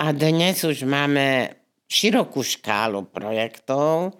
A 0.00 0.04
dnes 0.16 0.64
už 0.64 0.88
máme 0.88 1.52
širokú 1.84 2.40
škálu 2.40 3.04
projektov 3.12 4.16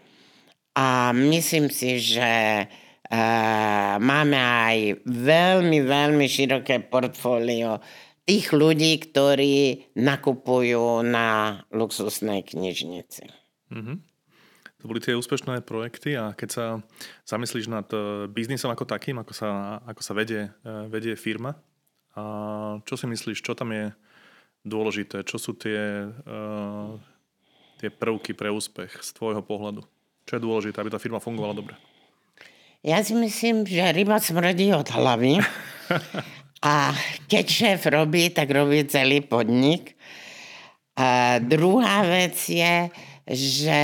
a 0.76 1.08
myslím 1.16 1.72
si, 1.72 1.96
že 1.96 2.68
uh, 2.68 3.96
máme 3.96 4.36
aj 4.36 4.76
veľmi, 5.08 5.78
veľmi 5.88 6.26
široké 6.28 6.84
portfólio 6.84 7.80
tých 8.26 8.50
ľudí, 8.50 8.98
ktorí 9.06 9.94
nakupujú 9.94 11.06
na 11.06 11.62
luxusnej 11.70 12.42
knižnici. 12.42 13.30
Mm-hmm. 13.70 13.96
To 14.82 14.84
boli 14.90 15.00
tie 15.00 15.16
úspešné 15.16 15.64
projekty 15.64 16.18
a 16.18 16.34
keď 16.36 16.48
sa 16.50 16.64
zamyslíš 17.24 17.70
nad 17.70 17.86
eh, 17.94 18.26
biznisom 18.26 18.68
ako 18.74 18.84
takým, 18.84 19.22
ako 19.22 19.32
sa, 19.32 19.80
ako 19.86 20.02
sa 20.02 20.12
vedie, 20.12 20.50
eh, 20.50 20.84
vedie 20.90 21.14
firma, 21.16 21.56
a 22.16 22.22
čo 22.88 22.96
si 22.96 23.04
myslíš, 23.04 23.44
čo 23.44 23.52
tam 23.52 23.76
je 23.76 23.92
dôležité, 24.64 25.20
čo 25.28 25.36
sú 25.36 25.52
tie, 25.52 26.08
uh, 26.08 26.96
tie 27.76 27.92
prvky 27.92 28.32
pre 28.32 28.48
úspech 28.48 29.04
z 29.04 29.10
tvojho 29.12 29.44
pohľadu? 29.44 29.84
Čo 30.24 30.40
je 30.40 30.44
dôležité, 30.48 30.80
aby 30.80 30.90
tá 30.90 30.98
firma 30.98 31.20
fungovala 31.20 31.52
dobre? 31.52 31.76
Ja 32.80 33.04
si 33.04 33.12
myslím, 33.12 33.68
že 33.68 33.92
ryba 33.92 34.16
smrdí 34.16 34.72
od 34.72 34.88
hlavy. 34.88 35.44
A 36.64 36.96
keď 37.28 37.44
šéf 37.44 37.80
robí, 37.92 38.32
tak 38.32 38.48
robí 38.48 38.84
celý 38.88 39.20
podnik. 39.20 39.92
A 40.96 41.36
druhá 41.44 42.08
vec 42.08 42.40
je, 42.48 42.88
že 43.26 43.82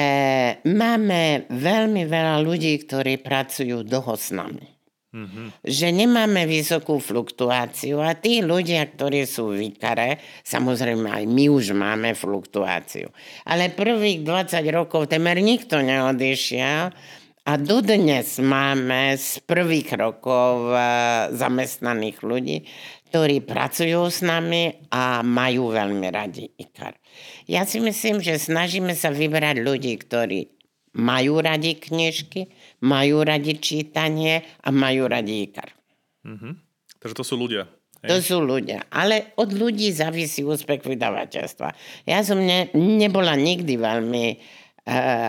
máme 0.65 1.51
veľmi 1.51 2.09
veľa 2.09 2.41
ľudí, 2.41 2.73
ktorí 2.89 3.21
pracujú 3.21 3.85
dlho 3.85 4.15
s 4.17 4.33
nami. 4.33 4.73
Mm-hmm. 5.13 5.47
Že 5.61 5.87
nemáme 5.93 6.49
vysokú 6.49 6.97
fluktuáciu 6.97 8.01
a 8.01 8.17
tí 8.17 8.41
ľudia, 8.41 8.89
ktorí 8.89 9.29
sú 9.29 9.53
výkare, 9.53 10.17
samozrejme 10.41 11.05
aj 11.05 11.25
my 11.29 11.53
už 11.53 11.77
máme 11.77 12.17
fluktuáciu. 12.17 13.13
Ale 13.45 13.77
prvých 13.77 14.25
20 14.25 14.65
rokov 14.73 15.13
temer 15.13 15.37
nikto 15.45 15.85
neodišiel 15.85 16.97
a 17.43 17.59
dodnes 17.59 18.39
máme 18.39 19.19
z 19.19 19.43
prvých 19.43 19.99
rokov 19.99 20.71
eh, 20.71 20.81
zamestnaných 21.35 22.23
ľudí, 22.23 22.57
ktorí 23.11 23.43
pracujú 23.43 24.07
s 24.07 24.23
nami 24.23 24.89
a 24.95 25.27
majú 25.27 25.75
veľmi 25.75 26.07
radi 26.09 26.47
IKAR. 26.55 26.95
Ja 27.51 27.67
si 27.67 27.83
myslím, 27.83 28.23
že 28.23 28.39
snažíme 28.39 28.95
sa 28.95 29.11
vybrať 29.11 29.59
ľudí, 29.59 29.93
ktorí 29.99 30.55
majú 31.03 31.43
radi 31.43 31.77
knižky, 31.83 32.53
majú 32.87 33.27
radi 33.27 33.59
čítanie 33.59 34.47
a 34.63 34.71
majú 34.71 35.11
radi 35.11 35.51
IKAR. 35.51 35.71
Mm-hmm. 36.23 36.53
Takže 37.03 37.17
to 37.19 37.25
sú 37.27 37.35
ľudia. 37.37 37.67
To 38.03 38.19
sú 38.19 38.43
ľudia. 38.43 38.87
Ale 38.91 39.35
od 39.39 39.55
ľudí 39.55 39.95
závisí 39.95 40.43
úspech 40.43 40.83
vydavateľstva. 40.83 41.69
Ja 42.07 42.27
som 42.27 42.43
ne, 42.43 42.67
nebola 42.75 43.39
nikdy 43.39 43.79
veľmi 43.79 44.27
uh, 44.27 44.62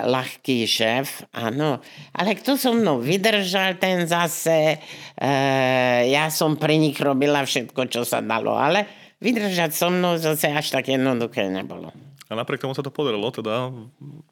ľahký 0.09 0.65
šéf, 0.65 1.29
áno. 1.29 1.77
Ale 2.17 2.33
kto 2.33 2.57
so 2.57 2.73
mnou 2.73 2.97
vydržal, 2.97 3.77
ten 3.77 4.09
zase, 4.09 4.81
uh, 4.81 6.01
ja 6.09 6.33
som 6.33 6.57
pri 6.57 6.81
nich 6.81 6.97
robila 6.97 7.45
všetko, 7.45 7.85
čo 7.85 8.01
sa 8.01 8.25
dalo. 8.25 8.57
Ale 8.57 8.89
vydržať 9.21 9.71
so 9.77 9.93
mnou 9.93 10.17
zase 10.17 10.49
až 10.49 10.73
tak 10.73 10.89
jednoduché 10.89 11.53
nebolo. 11.53 11.93
A 12.27 12.33
napriek 12.33 12.65
tomu 12.65 12.73
sa 12.73 12.81
to 12.81 12.89
podarilo 12.89 13.29
teda? 13.29 13.69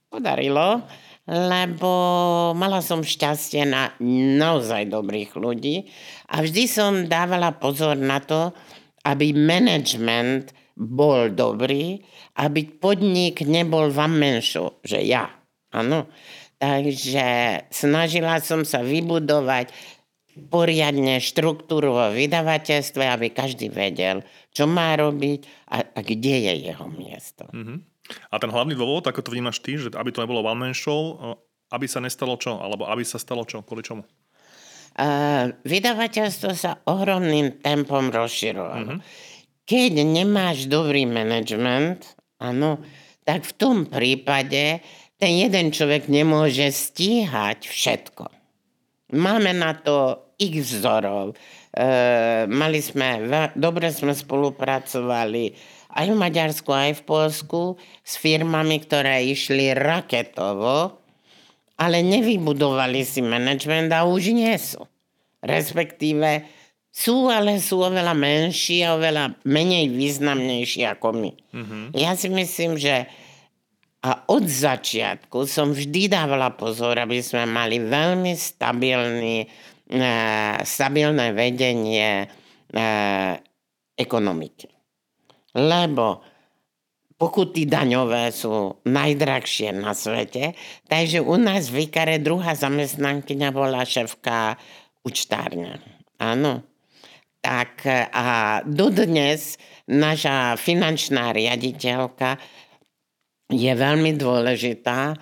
Podarilo 0.09 0.81
lebo 1.29 1.91
mala 2.57 2.81
som 2.81 3.05
šťastie 3.05 3.69
na 3.69 3.93
naozaj 4.41 4.89
dobrých 4.89 5.37
ľudí 5.37 5.85
a 6.33 6.41
vždy 6.41 6.63
som 6.65 7.05
dávala 7.05 7.53
pozor 7.53 7.93
na 7.93 8.17
to, 8.17 8.49
aby 9.05 9.29
management 9.33 10.49
bol 10.81 11.29
dobrý, 11.29 12.01
aby 12.41 12.65
podnik 12.65 13.45
nebol 13.45 13.93
vám 13.93 14.17
menšo, 14.17 14.81
že 14.81 15.05
ja. 15.05 15.29
Áno. 15.69 16.09
Takže 16.57 17.25
snažila 17.69 18.41
som 18.41 18.65
sa 18.65 18.81
vybudovať 18.81 19.69
poriadne 20.49 21.21
štruktúru 21.21 21.93
vo 21.93 22.07
vydavateľstve, 22.13 23.03
aby 23.03 23.33
každý 23.33 23.69
vedel, 23.69 24.23
čo 24.53 24.65
má 24.65 24.95
robiť 24.97 25.69
a, 25.69 25.85
a 25.85 25.99
kde 26.01 26.35
je 26.49 26.53
jeho 26.71 26.87
miesto. 26.89 27.45
Mm-hmm. 27.51 27.77
A 28.31 28.35
ten 28.41 28.51
hlavný 28.51 28.73
dôvod, 28.75 29.05
ako 29.05 29.21
to 29.21 29.33
vnímaš 29.33 29.61
ty, 29.61 29.77
že 29.77 29.93
aby 29.93 30.09
to 30.09 30.23
nebolo 30.23 30.43
one 30.43 30.59
man 30.59 30.75
show, 30.75 31.19
aby 31.71 31.85
sa 31.87 32.03
nestalo 32.03 32.35
čo? 32.35 32.59
Alebo 32.59 32.87
aby 32.87 33.03
sa 33.07 33.19
stalo 33.19 33.47
čo? 33.47 33.63
Kvôli 33.63 33.83
čomu? 33.83 34.03
Uh, 34.91 35.55
vydavateľstvo 35.63 36.51
sa 36.51 36.83
ohromným 36.83 37.63
tempom 37.63 38.11
rozširovalo. 38.11 38.99
Mm-hmm. 38.99 39.30
Keď 39.65 39.91
nemáš 40.03 40.67
dobrý 40.67 41.05
management, 41.05 42.17
áno, 42.41 42.81
tak 43.23 43.45
v 43.45 43.53
tom 43.55 43.77
prípade 43.87 44.81
ten 45.21 45.33
jeden 45.37 45.69
človek 45.69 46.09
nemôže 46.09 46.73
stíhať 46.73 47.69
všetko. 47.69 48.25
Máme 49.13 49.53
na 49.53 49.77
to 49.77 50.17
x 50.41 50.81
vzorov. 50.81 51.37
Uh, 51.71 52.49
mali 52.49 52.81
sme, 52.81 53.29
dobre 53.55 53.93
sme 53.93 54.11
spolupracovali 54.11 55.55
aj 55.93 56.05
v 56.09 56.17
Maďarsku, 56.17 56.69
aj 56.73 56.91
v 56.99 57.05
Polsku 57.05 57.61
s 58.01 58.17
firmami, 58.17 58.81
ktoré 58.83 59.23
išli 59.27 59.75
raketovo, 59.75 60.99
ale 61.77 61.97
nevybudovali 62.01 63.05
si 63.05 63.21
management 63.21 63.91
a 63.93 64.07
už 64.07 64.33
nie 64.33 64.55
sú. 64.57 64.83
Respektíve 65.41 66.45
sú, 66.91 67.31
ale 67.31 67.57
sú 67.63 67.79
oveľa 67.81 68.11
menší 68.11 68.83
a 68.83 68.99
oveľa 68.99 69.39
menej 69.47 69.89
významnejší 69.95 70.85
ako 70.91 71.07
my. 71.15 71.31
Mm-hmm. 71.55 71.83
Ja 71.95 72.13
si 72.19 72.27
myslím, 72.27 72.75
že 72.75 73.07
a 74.01 74.25
od 74.27 74.49
začiatku 74.49 75.45
som 75.45 75.71
vždy 75.71 76.09
dávala 76.09 76.51
pozor, 76.57 76.97
aby 76.97 77.21
sme 77.21 77.45
mali 77.45 77.77
veľmi 77.77 78.33
stabilný, 78.33 79.45
e, 79.85 80.07
stabilné 80.65 81.37
vedenie 81.37 82.25
e, 82.25 82.27
ekonomiky 83.93 84.71
lebo 85.55 86.23
pokuty 87.19 87.67
daňové 87.67 88.31
sú 88.31 88.81
najdrahšie 88.87 89.75
na 89.75 89.91
svete, 89.91 90.55
takže 90.87 91.19
u 91.21 91.35
nás 91.37 91.69
v 91.69 91.87
Ikare 91.87 92.17
druhá 92.17 92.55
zamestnankyňa 92.55 93.49
bola 93.51 93.83
šéfka 93.83 94.55
učtárne. 95.05 95.79
Áno. 96.17 96.63
Tak 97.41 97.89
a 98.13 98.61
dodnes 98.69 99.57
naša 99.89 100.55
finančná 100.61 101.33
riaditeľka 101.33 102.37
je 103.49 103.71
veľmi 103.73 104.13
dôležitá 104.13 105.17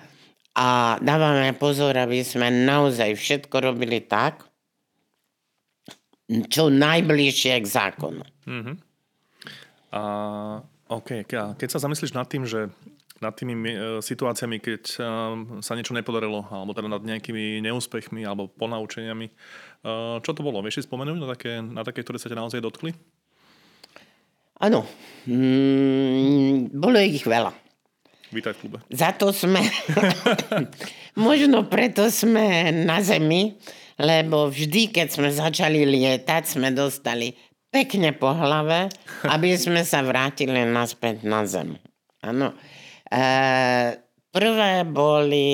a 0.54 0.68
dávame 1.00 1.56
pozor, 1.56 1.96
aby 1.96 2.20
sme 2.20 2.52
naozaj 2.52 3.16
všetko 3.16 3.56
robili 3.72 4.04
tak, 4.04 4.44
čo 6.28 6.68
najbližšie 6.70 7.58
k 7.58 7.66
zákonu. 7.66 8.22
Mm-hmm. 8.46 8.76
A 9.96 10.02
OK, 10.92 11.24
keď 11.26 11.68
sa 11.72 11.82
zamyslíš 11.82 12.14
nad 12.14 12.28
tým, 12.28 12.46
že 12.46 12.70
nad 13.20 13.36
tými 13.36 13.52
e, 13.52 13.76
situáciami, 14.00 14.56
keď 14.64 14.82
e, 14.96 15.00
sa 15.60 15.76
niečo 15.76 15.92
nepodarilo, 15.92 16.48
alebo 16.48 16.72
teda 16.72 16.88
nad 16.88 17.04
nejakými 17.04 17.60
neúspechmi 17.60 18.24
alebo 18.24 18.48
ponaučeniami, 18.48 19.26
e, 19.28 19.32
čo 20.24 20.32
to 20.32 20.40
bolo? 20.40 20.64
Vieš 20.64 20.80
si 20.80 20.86
spomenúť 20.88 21.20
na 21.20 21.28
také, 21.28 21.52
na 21.60 21.84
také 21.84 22.00
ktoré 22.00 22.16
sa 22.16 22.32
ťa 22.32 22.40
naozaj 22.40 22.64
dotkli? 22.64 22.96
Áno, 24.60 24.88
mm, 25.28 26.72
bolo 26.72 26.96
ich 27.00 27.24
veľa. 27.24 27.52
Vítaj 28.32 28.56
v 28.56 28.58
klube. 28.64 28.78
Za 28.88 29.12
to 29.12 29.36
sme, 29.36 29.60
možno 31.28 31.68
preto 31.68 32.08
sme 32.08 32.72
na 32.72 33.04
zemi, 33.04 33.60
lebo 34.00 34.48
vždy, 34.48 34.96
keď 34.96 35.06
sme 35.12 35.28
začali 35.28 35.84
lietať, 35.84 36.56
sme 36.56 36.72
dostali 36.72 37.36
pekne 37.68 38.16
po 38.16 38.32
hlave, 38.32 38.88
aby 39.28 39.56
sme 39.60 39.84
sa 39.84 40.00
vrátili 40.00 40.64
naspäť 40.64 41.26
na 41.26 41.44
zem. 41.44 41.76
Áno. 42.24 42.56
E, 43.10 43.24
prvé 44.30 44.74
boli 44.86 45.48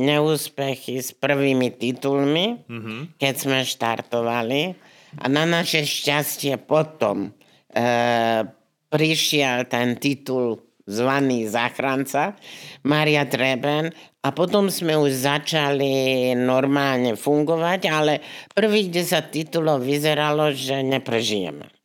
neúspechy 0.00 1.04
s 1.04 1.12
prvými 1.12 1.76
titulmi, 1.76 2.64
mm-hmm. 2.64 3.00
keď 3.20 3.34
sme 3.36 3.58
štartovali. 3.62 4.62
A 5.20 5.28
na 5.28 5.44
naše 5.44 5.84
šťastie 5.84 6.56
potom 6.56 7.28
e, 7.28 7.30
prišiel 8.88 9.68
ten 9.68 10.00
titul 10.00 10.64
zvaný 10.88 11.46
záchranca, 11.46 12.34
Maria 12.82 13.28
Treben 13.28 13.94
a 14.22 14.28
potom 14.34 14.66
sme 14.66 14.98
už 14.98 15.14
začali 15.14 16.32
normálne 16.34 17.14
fungovať, 17.14 17.80
ale 17.86 18.18
prvých 18.50 18.90
10 19.04 19.30
titulov 19.30 19.82
vyzeralo, 19.82 20.50
že 20.50 20.82
neprežijeme. 20.82 21.81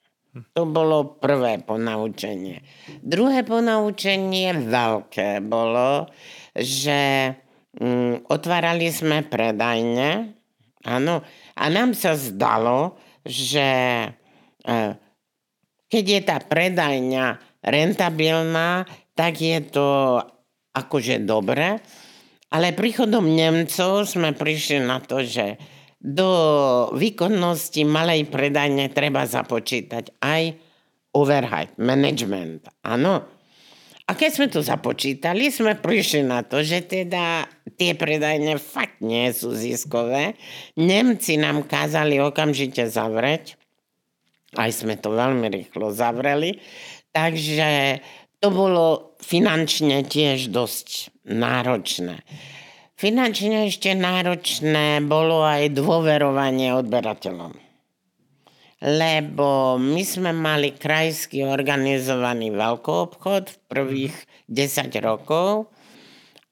To 0.54 0.64
bolo 0.66 1.18
prvé 1.18 1.62
ponaučenie. 1.62 2.62
Druhé 3.02 3.42
ponaučenie 3.48 4.54
veľké 4.68 5.42
bolo, 5.46 6.10
že 6.58 7.34
mm, 7.78 8.28
otvárali 8.28 8.90
sme 8.90 9.26
predajne, 9.26 10.34
áno, 10.86 11.22
a 11.58 11.64
nám 11.70 11.94
sa 11.98 12.18
zdalo, 12.18 12.98
že 13.26 13.70
e, 14.66 14.80
keď 15.88 16.06
je 16.06 16.22
tá 16.22 16.38
predajňa 16.44 17.26
rentabilná, 17.64 18.86
tak 19.18 19.42
je 19.42 19.60
to 19.66 20.20
akože 20.78 21.26
dobre, 21.26 21.82
ale 22.48 22.72
príchodom 22.72 23.28
Nemcov 23.28 24.08
sme 24.08 24.32
prišli 24.32 24.80
na 24.86 25.04
to, 25.04 25.26
že 25.26 25.60
do 25.98 26.30
výkonnosti 26.94 27.82
malej 27.84 28.30
predajne 28.30 28.94
treba 28.94 29.26
započítať 29.26 30.22
aj 30.22 30.54
overhead, 31.18 31.74
management. 31.82 32.70
Áno. 32.86 33.26
A 34.08 34.16
keď 34.16 34.30
sme 34.32 34.48
to 34.48 34.64
započítali, 34.64 35.52
sme 35.52 35.76
prišli 35.76 36.24
na 36.24 36.40
to, 36.40 36.64
že 36.64 36.88
teda 36.88 37.44
tie 37.76 37.92
predajne 37.92 38.56
fakt 38.56 39.04
nie 39.04 39.28
sú 39.36 39.52
ziskové. 39.52 40.40
Nemci 40.80 41.36
nám 41.36 41.68
kázali 41.68 42.16
okamžite 42.24 42.88
zavrieť. 42.88 43.60
Aj 44.56 44.72
sme 44.72 44.96
to 44.96 45.12
veľmi 45.12 45.52
rýchlo 45.52 45.92
zavreli. 45.92 46.64
Takže 47.12 48.00
to 48.40 48.48
bolo 48.48 49.18
finančne 49.20 50.08
tiež 50.08 50.56
dosť 50.56 51.12
náročné. 51.28 52.24
Finančne 52.98 53.70
ešte 53.70 53.94
náročné 53.94 55.06
bolo 55.06 55.46
aj 55.46 55.70
dôverovanie 55.70 56.74
odberateľom. 56.74 57.54
Lebo 58.82 59.78
my 59.78 60.02
sme 60.02 60.34
mali 60.34 60.74
krajský 60.74 61.46
organizovaný 61.46 62.50
veľkoobchod 62.58 63.44
v 63.54 63.58
prvých 63.70 64.18
10 64.50 64.98
rokov 65.06 65.70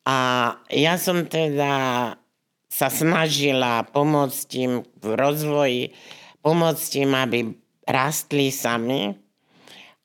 a 0.06 0.54
ja 0.70 1.02
som 1.02 1.26
teda 1.26 1.74
sa 2.70 2.88
snažila 2.94 3.82
pomôcť 3.90 4.50
im 4.62 4.86
v 5.02 5.06
rozvoji, 5.18 5.84
pomôcť 6.46 6.92
im, 7.02 7.12
aby 7.26 7.40
rastli 7.90 8.54
sami, 8.54 9.18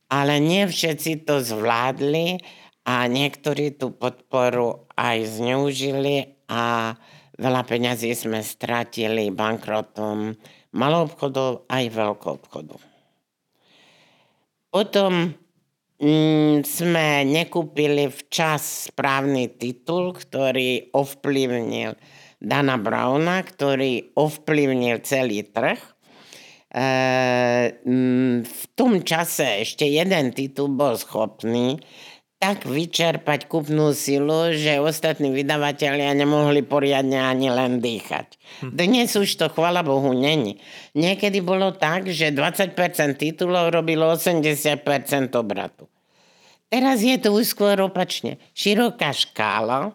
ale 0.09 0.41
nie 0.41 0.65
všetci 0.65 1.29
to 1.29 1.45
zvládli 1.45 2.41
a 2.85 3.05
niektorí 3.07 3.77
tú 3.77 3.93
podporu 3.93 4.89
aj 4.97 5.39
zneužili 5.39 6.40
a 6.51 6.93
veľa 7.39 7.63
peňazí 7.63 8.11
sme 8.13 8.43
stratili 8.43 9.31
bankrotom 9.31 10.35
malou 10.75 11.07
obchodov 11.07 11.71
aj 11.71 11.85
veľkou 11.95 12.33
obchodu. 12.43 12.77
Potom 14.71 15.35
mm, 15.99 16.63
sme 16.63 17.27
nekúpili 17.27 18.11
včas 18.11 18.91
správny 18.91 19.59
titul, 19.59 20.15
ktorý 20.15 20.95
ovplyvnil 20.95 21.95
Dana 22.41 22.77
Browna, 22.81 23.43
ktorý 23.43 24.15
ovplyvnil 24.17 25.03
celý 25.05 25.45
trh. 25.45 25.81
v 28.47 28.63
tom 28.79 29.03
čase 29.03 29.67
ešte 29.67 29.91
jeden 29.91 30.31
titul 30.31 30.71
bol 30.71 30.95
schopný 30.95 31.83
tak 32.41 32.65
vyčerpať 32.65 33.53
kupnú 33.53 33.93
silu, 33.93 34.57
že 34.57 34.81
ostatní 34.81 35.29
vydavatelia 35.29 36.17
nemohli 36.17 36.65
poriadne 36.65 37.21
ani 37.21 37.53
len 37.53 37.85
dýchať. 37.85 38.41
Hm. 38.65 38.73
Dnes 38.73 39.13
už 39.13 39.29
to, 39.37 39.53
chvala 39.53 39.85
Bohu, 39.85 40.17
není. 40.17 40.57
Niekedy 40.97 41.45
bolo 41.45 41.77
tak, 41.77 42.09
že 42.09 42.33
20% 42.33 42.73
titulov 43.21 43.69
robilo 43.77 44.09
80% 44.17 45.37
obratu. 45.37 45.85
Teraz 46.73 47.05
je 47.05 47.21
to 47.21 47.37
už 47.37 47.53
skôr 47.53 47.77
opačne. 47.85 48.41
Široká 48.57 49.13
škála, 49.13 49.93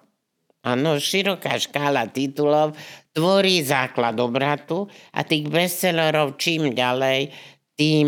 áno, 0.61 1.01
široká 1.01 1.57
škála 1.57 2.13
titulov 2.13 2.77
tvorí 3.15 3.63
základ 3.65 4.19
obratu 4.21 4.85
a 5.15 5.25
tých 5.25 5.49
bestsellerov 5.49 6.37
čím 6.37 6.77
ďalej, 6.77 7.31
tým 7.75 8.07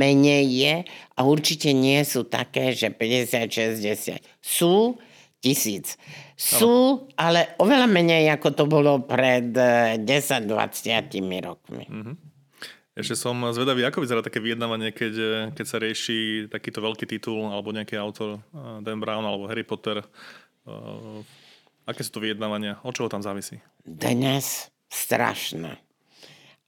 menej 0.00 0.44
je 0.48 0.74
a 1.16 1.20
určite 1.24 1.76
nie 1.76 2.00
sú 2.08 2.24
také, 2.24 2.72
že 2.72 2.88
50-60. 2.88 4.20
Sú 4.40 4.96
tisíc. 5.44 6.00
Sú, 6.40 7.04
ale 7.20 7.52
oveľa 7.60 7.84
menej, 7.84 8.32
ako 8.32 8.48
to 8.56 8.64
bolo 8.64 9.04
pred 9.04 9.52
10-20 9.52 10.08
eh, 10.08 11.40
rokmi. 11.44 11.84
Mm-hmm. 11.84 12.16
Ešte 12.94 13.14
som 13.18 13.36
zvedavý, 13.52 13.84
ako 13.84 14.06
vyzerá 14.06 14.24
také 14.24 14.40
vyjednávanie, 14.40 14.96
keď, 14.96 15.14
eh, 15.14 15.32
keď 15.52 15.66
sa 15.68 15.76
rieši 15.76 16.48
takýto 16.48 16.80
veľký 16.80 17.04
titul 17.04 17.44
alebo 17.52 17.76
nejaký 17.76 18.00
autor, 18.00 18.40
eh, 18.40 18.80
Dan 18.80 19.04
Brown 19.04 19.28
alebo 19.28 19.44
Harry 19.44 19.68
Potter. 19.68 20.00
Aké 21.84 22.00
sú 22.00 22.16
to 22.16 22.24
vyjednávania? 22.24 22.80
O 22.80 22.88
čoho 22.96 23.12
tam 23.12 23.20
závisí? 23.20 23.60
Dnes 23.84 24.72
strašné. 24.88 25.83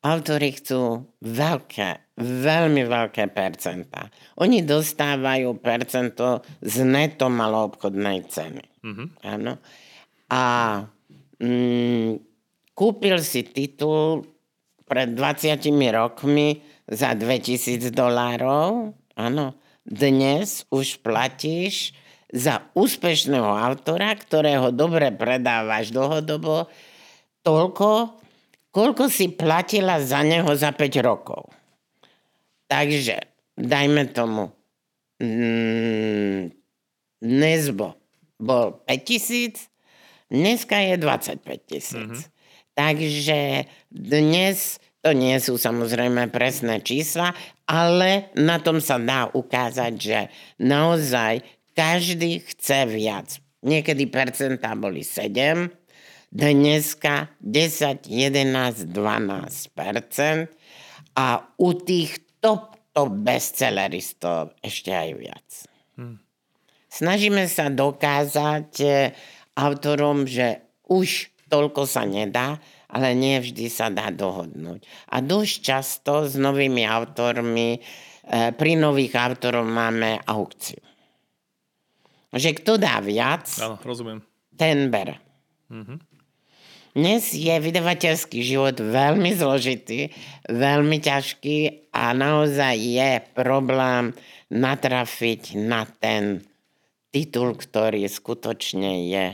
Autori 0.04 0.52
chcú 0.52 1.08
veľké, 1.24 2.16
veľmi 2.20 2.82
veľké 2.84 3.32
percentá. 3.32 4.12
Oni 4.38 4.60
dostávajú 4.62 5.56
percento 5.58 6.44
z 6.60 6.84
neto 6.84 7.26
maloobchodnej 7.32 8.28
ceny. 8.28 8.64
Mm-hmm. 8.84 9.08
Áno. 9.24 9.52
A 10.30 10.42
mm, 11.40 12.10
kúpil 12.76 13.18
si 13.24 13.48
titul 13.48 14.28
pred 14.86 15.16
20 15.16 15.58
rokmi 15.90 16.62
za 16.86 17.16
2000 17.16 17.90
dolárov. 17.90 18.94
Áno. 19.18 19.58
Dnes 19.86 20.66
už 20.70 21.02
platíš 21.02 21.94
za 22.30 22.66
úspešného 22.74 23.46
autora, 23.46 24.10
ktorého 24.18 24.74
dobre 24.74 25.14
predávaš 25.14 25.94
dlhodobo, 25.94 26.66
toľko, 27.46 28.18
koľko 28.76 29.08
si 29.08 29.32
platila 29.32 29.96
za 30.04 30.20
neho 30.20 30.52
za 30.52 30.68
5 30.76 31.00
rokov. 31.00 31.48
Takže, 32.68 33.24
dajme 33.56 34.12
tomu, 34.12 34.52
mm, 35.16 36.52
Nezbo 37.24 37.96
bol 38.36 38.76
5 38.84 39.00
tisíc, 39.08 39.72
dneska 40.28 40.76
je 40.84 41.00
25 41.00 41.40
tisíc. 41.64 41.96
Mm-hmm. 41.96 42.22
Takže 42.76 43.64
dnes, 43.88 44.76
to 45.00 45.16
nie 45.16 45.40
sú 45.40 45.56
samozrejme 45.56 46.28
presné 46.28 46.84
čísla, 46.84 47.32
ale 47.64 48.28
na 48.36 48.60
tom 48.60 48.84
sa 48.84 49.00
dá 49.00 49.32
ukázať, 49.32 49.92
že 49.96 50.20
naozaj 50.60 51.40
každý 51.72 52.44
chce 52.44 52.84
viac. 52.84 53.40
Niekedy 53.64 54.12
percentá 54.12 54.76
boli 54.76 55.00
7, 55.00 55.72
dneska 56.36 57.32
10, 57.40 58.04
11, 58.04 58.92
12% 58.92 60.52
a 61.16 61.26
u 61.56 61.68
tých 61.72 62.20
top, 62.44 62.76
top 62.92 63.10
bestselleristov 63.24 64.52
ešte 64.60 64.92
aj 64.92 65.10
viac. 65.16 65.48
Hmm. 65.96 66.20
Snažíme 66.92 67.48
sa 67.48 67.72
dokázať 67.72 68.70
eh, 68.84 69.16
autorom, 69.56 70.28
že 70.28 70.60
už 70.92 71.32
toľko 71.48 71.88
sa 71.88 72.04
nedá, 72.04 72.60
ale 72.92 73.16
nie 73.16 73.40
vždy 73.40 73.72
sa 73.72 73.88
dá 73.88 74.12
dohodnúť. 74.12 74.84
A 75.08 75.24
dosť 75.24 75.54
často 75.64 76.28
s 76.28 76.36
novými 76.36 76.84
autormi, 76.84 77.80
eh, 77.80 78.52
pri 78.52 78.76
nových 78.76 79.16
autorov 79.16 79.64
máme 79.64 80.20
aukciu. 80.28 80.84
Že 82.36 82.60
kto 82.60 82.76
dá 82.76 83.00
viac, 83.00 83.48
Áno, 83.56 83.80
rozumiem. 83.80 84.20
ten 84.52 84.92
bere. 84.92 85.16
Mm-hmm. 85.72 86.15
Dnes 86.96 87.28
je 87.36 87.52
vydavateľský 87.52 88.40
život 88.40 88.80
veľmi 88.80 89.36
zložitý, 89.36 90.16
veľmi 90.48 90.96
ťažký 90.96 91.92
a 91.92 92.16
naozaj 92.16 92.72
je 92.72 93.20
problém 93.36 94.16
natrafiť 94.48 95.60
na 95.60 95.84
ten 95.84 96.40
titul, 97.12 97.52
ktorý 97.52 98.00
skutočne 98.08 99.12
je 99.12 99.24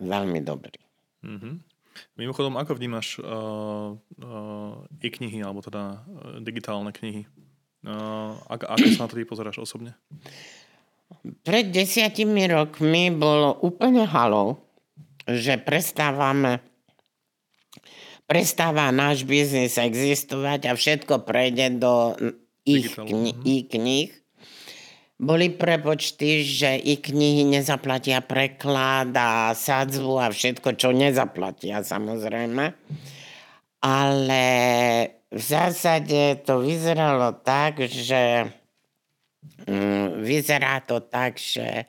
veľmi 0.00 0.40
dobrý. 0.40 0.80
Mm-hmm. 1.20 1.54
Mimochodom, 2.16 2.56
ako 2.56 2.80
vnímaš 2.80 3.20
uh, 3.20 3.92
uh, 4.24 5.04
i 5.04 5.08
knihy, 5.12 5.44
alebo 5.44 5.60
teda 5.60 6.00
uh, 6.00 6.40
digitálne 6.40 6.88
knihy? 6.88 7.28
Uh, 7.84 8.32
ak, 8.48 8.64
ako 8.64 8.84
sa 8.96 9.04
na 9.04 9.08
to 9.12 9.20
ty 9.20 9.28
pozeráš 9.28 9.60
osobne? 9.60 9.92
Pred 11.44 11.68
desiatimi 11.68 12.48
rokmi 12.48 13.12
bolo 13.12 13.60
úplne 13.60 14.08
halou, 14.08 14.56
že 15.28 15.60
prestávame 15.60 16.69
prestáva 18.30 18.94
náš 18.94 19.26
biznis 19.26 19.74
existovať 19.74 20.70
a 20.70 20.78
všetko 20.78 21.26
prejde 21.26 21.82
do 21.82 22.14
ich 22.62 22.94
kni- 22.94 23.34
mhm. 23.34 23.42
i 23.42 23.56
knih. 23.66 24.10
Boli 25.20 25.52
prepočty, 25.52 26.46
že 26.46 26.80
i 26.80 26.96
knihy 26.96 27.44
nezaplatia 27.44 28.24
preklad 28.24 29.12
a 29.12 29.52
sadzbu 29.52 30.16
a 30.16 30.32
všetko, 30.32 30.78
čo 30.80 30.96
nezaplatia 30.96 31.84
samozrejme. 31.84 32.72
Ale 33.84 34.44
v 35.28 35.42
zásade 35.42 36.40
to 36.40 36.64
vyzeralo 36.64 37.36
tak, 37.44 37.84
že 37.84 38.48
mm, 39.68 40.24
vyzerá 40.24 40.80
to 40.88 41.04
tak, 41.04 41.36
že 41.36 41.84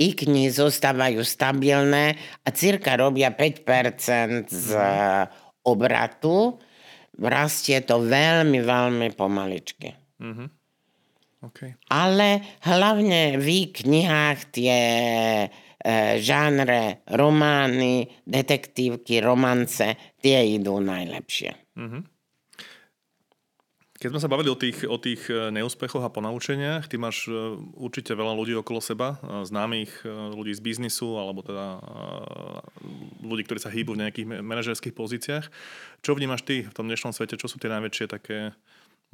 i 0.00 0.08
knihy 0.16 0.48
zostávajú 0.48 1.20
stabilné 1.20 2.16
a 2.40 2.48
cirka 2.56 2.96
robia 2.96 3.28
5% 3.36 4.48
z 4.48 4.68
uh, 4.72 5.28
obratu. 5.68 6.56
Rastie 7.20 7.84
to 7.84 8.00
veľmi, 8.00 8.64
veľmi 8.64 9.08
pomaličky. 9.12 9.92
Mm-hmm. 10.16 10.48
Okay. 11.42 11.74
Ale 11.90 12.40
hlavne 12.62 13.36
v 13.36 13.66
knihách 13.66 14.38
tie 14.54 14.78
e, 15.42 15.48
žánre 16.22 17.02
romány, 17.10 18.06
detektívky, 18.22 19.18
romance, 19.18 20.16
tie 20.22 20.38
idú 20.54 20.78
najlepšie. 20.78 21.74
Mm-hmm. 21.74 22.02
Keď 24.02 24.10
sme 24.10 24.18
sa 24.18 24.26
bavili 24.26 24.50
o 24.50 24.58
tých, 24.58 24.82
o 24.82 24.98
tých 24.98 25.30
e, 25.30 25.54
neúspechoch 25.54 26.02
a 26.02 26.10
ponaučeniach, 26.10 26.90
ty 26.90 26.98
máš 26.98 27.30
e, 27.30 27.54
určite 27.78 28.18
veľa 28.18 28.34
ľudí 28.34 28.50
okolo 28.58 28.82
seba, 28.82 29.22
e, 29.22 29.46
známych 29.46 30.02
ľudí 30.34 30.50
z 30.50 30.58
biznisu, 30.58 31.22
alebo 31.22 31.46
teda 31.46 31.78
ľudí, 33.22 33.46
ktorí 33.46 33.62
sa 33.62 33.70
hýbu 33.70 33.94
v 33.94 34.02
nejakých 34.02 34.26
manažerských 34.42 34.90
pozíciách. 34.90 35.46
Čo 36.02 36.18
vnímaš 36.18 36.42
ty 36.42 36.66
v 36.66 36.74
tom 36.74 36.90
dnešnom 36.90 37.14
svete? 37.14 37.38
Čo 37.38 37.46
sú 37.46 37.62
tie 37.62 37.70
najväčšie 37.70 38.10
také 38.10 38.50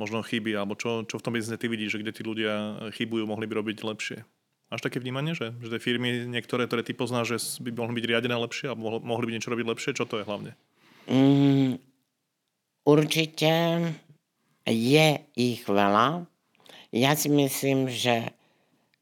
možno 0.01 0.25
chyby, 0.25 0.57
alebo 0.57 0.73
čo, 0.73 1.05
čo 1.05 1.21
v 1.21 1.25
tom 1.29 1.37
biznise 1.37 1.61
ty 1.61 1.69
vidíš, 1.69 2.01
že 2.01 2.01
kde 2.01 2.13
tí 2.17 2.23
ľudia 2.25 2.89
chybujú, 2.97 3.29
mohli 3.29 3.45
by 3.45 3.61
robiť 3.61 3.85
lepšie? 3.85 4.25
Máš 4.73 4.81
také 4.81 5.05
vnímanie, 5.05 5.37
že, 5.37 5.53
že 5.61 5.69
tie 5.69 5.85
firmy 5.85 6.25
niektoré, 6.25 6.65
ktoré 6.65 6.81
ty 6.81 6.97
poznáš, 6.97 7.37
že 7.37 7.61
by 7.61 7.77
mohli 7.77 8.01
byť 8.01 8.09
riadené 8.09 8.41
lepšie 8.41 8.73
alebo 8.73 9.05
mohli 9.05 9.29
by 9.29 9.33
niečo 9.37 9.53
robiť 9.53 9.69
lepšie? 9.69 9.97
Čo 10.01 10.09
to 10.09 10.17
je 10.17 10.25
hlavne? 10.25 10.57
Mm, 11.13 11.77
určite 12.89 13.53
je 14.69 15.25
ich 15.35 15.65
veľa. 15.65 16.29
Ja 16.93 17.13
si 17.17 17.29
myslím, 17.29 17.89
že 17.89 18.33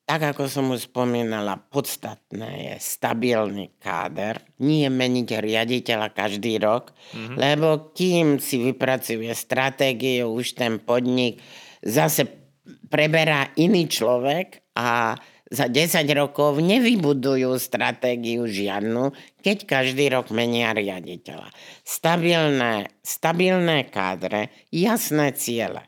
tak 0.06 0.22
ako 0.22 0.46
som 0.46 0.70
už 0.70 0.86
spomínala, 0.86 1.58
podstatné 1.58 2.70
je 2.70 2.74
stabilný 2.78 3.74
káder, 3.82 4.38
nie 4.62 4.86
meniť 4.86 5.42
riaditeľa 5.42 6.14
každý 6.14 6.62
rok, 6.62 6.94
mm-hmm. 6.94 7.34
lebo 7.34 7.90
kým 7.90 8.38
si 8.38 8.62
vypracuje 8.70 9.26
stratégiu, 9.34 10.30
už 10.30 10.54
ten 10.54 10.78
podnik 10.78 11.42
zase 11.82 12.22
preberá 12.86 13.50
iný 13.58 13.90
človek 13.90 14.70
a 14.78 15.18
za 15.46 15.70
10 15.70 16.02
rokov 16.18 16.58
nevybudujú 16.58 17.54
stratégiu 17.62 18.50
žiadnu, 18.50 19.14
keď 19.42 19.56
každý 19.66 20.10
rok 20.10 20.34
menia 20.34 20.74
riaditeľa. 20.74 21.54
Stabilné, 21.86 22.90
stabilné 23.06 23.86
kádre, 23.86 24.50
jasné 24.74 25.30
ciele. 25.38 25.86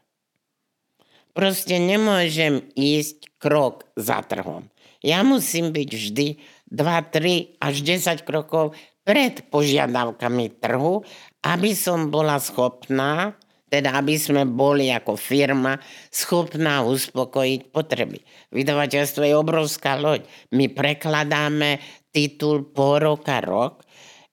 Proste 1.34 1.78
nemôžem 1.78 2.66
ísť 2.74 3.30
krok 3.38 3.86
za 3.94 4.22
trhom. 4.26 4.66
Ja 5.02 5.22
musím 5.22 5.70
byť 5.70 5.90
vždy 5.94 6.26
2, 6.74 7.14
3 7.14 7.62
až 7.62 7.74
10 7.86 8.26
krokov 8.26 8.74
pred 9.06 9.46
požiadavkami 9.46 10.58
trhu, 10.58 11.06
aby 11.46 11.70
som 11.72 12.10
bola 12.10 12.42
schopná 12.42 13.38
Teda 13.68 14.00
aby 14.00 14.16
sme 14.16 14.48
boli 14.48 14.88
ako 14.88 15.20
firma 15.20 15.76
schopná 16.08 16.80
uspokojiť 16.88 17.60
potreby. 17.68 18.20
Vydavateľstvo 18.52 19.22
je 19.28 19.34
obrovská 19.36 20.00
loď. 20.00 20.24
My 20.56 20.72
prekladáme 20.72 21.80
titul 22.08 22.64
po 22.72 22.96
roka 22.96 23.44
rok, 23.44 23.84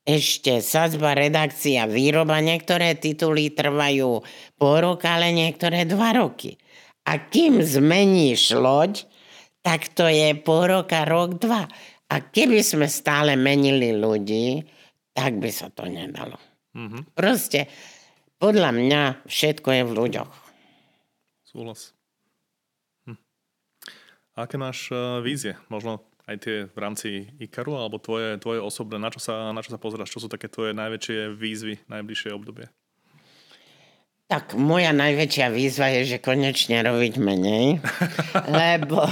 ešte 0.06 0.62
sadzba, 0.62 1.18
redakcia, 1.18 1.90
výroba. 1.90 2.38
Niektoré 2.38 2.96
tituly 2.96 3.52
trvajú 3.52 4.22
po 4.56 4.72
roka, 4.78 5.18
ale 5.18 5.34
niektoré 5.34 5.84
dva 5.90 6.14
roky. 6.14 6.56
A 7.10 7.18
kým 7.18 7.60
zmeníš 7.60 8.54
loď, 8.54 9.04
tak 9.66 9.90
to 9.98 10.06
je 10.06 10.38
po 10.38 10.70
roka, 10.70 11.10
rok, 11.10 11.42
dva. 11.42 11.66
A 12.06 12.16
keby 12.22 12.62
sme 12.62 12.86
stále 12.86 13.34
menili 13.34 13.98
ľudí, 13.98 14.62
tak 15.18 15.42
by 15.42 15.50
sa 15.50 15.74
to 15.74 15.90
nedalo. 15.90 16.38
Mm-hmm. 16.78 17.18
Proste 17.18 17.66
podľa 18.46 18.70
mňa 18.78 19.02
všetko 19.26 19.70
je 19.74 19.84
v 19.90 19.96
ľuďoch. 19.98 20.34
Súhlas. 21.50 21.98
Hm. 23.10 23.18
aké 24.38 24.62
máš 24.62 24.94
uh, 24.94 25.18
vízie? 25.26 25.58
Možno 25.74 26.06
aj 26.30 26.36
tie 26.46 26.56
v 26.70 26.78
rámci 26.78 27.10
IKARu, 27.42 27.74
alebo 27.74 27.98
tvoje, 27.98 28.38
tvoje 28.38 28.62
osobné, 28.62 29.02
na 29.02 29.10
čo, 29.10 29.18
sa, 29.18 29.50
na 29.50 29.62
čo 29.66 29.74
sa 29.74 29.82
pozeráš? 29.82 30.14
Čo 30.14 30.26
sú 30.26 30.28
také 30.30 30.46
tvoje 30.46 30.78
najväčšie 30.78 31.34
výzvy 31.34 31.90
najbližšie 31.90 32.38
obdobie? 32.38 32.70
Tak 34.26 34.58
moja 34.58 34.90
najväčšia 34.90 35.54
výzva 35.54 35.90
je, 35.98 36.18
že 36.18 36.22
konečne 36.22 36.82
robiť 36.82 37.14
menej, 37.22 37.78
lebo 38.62 39.06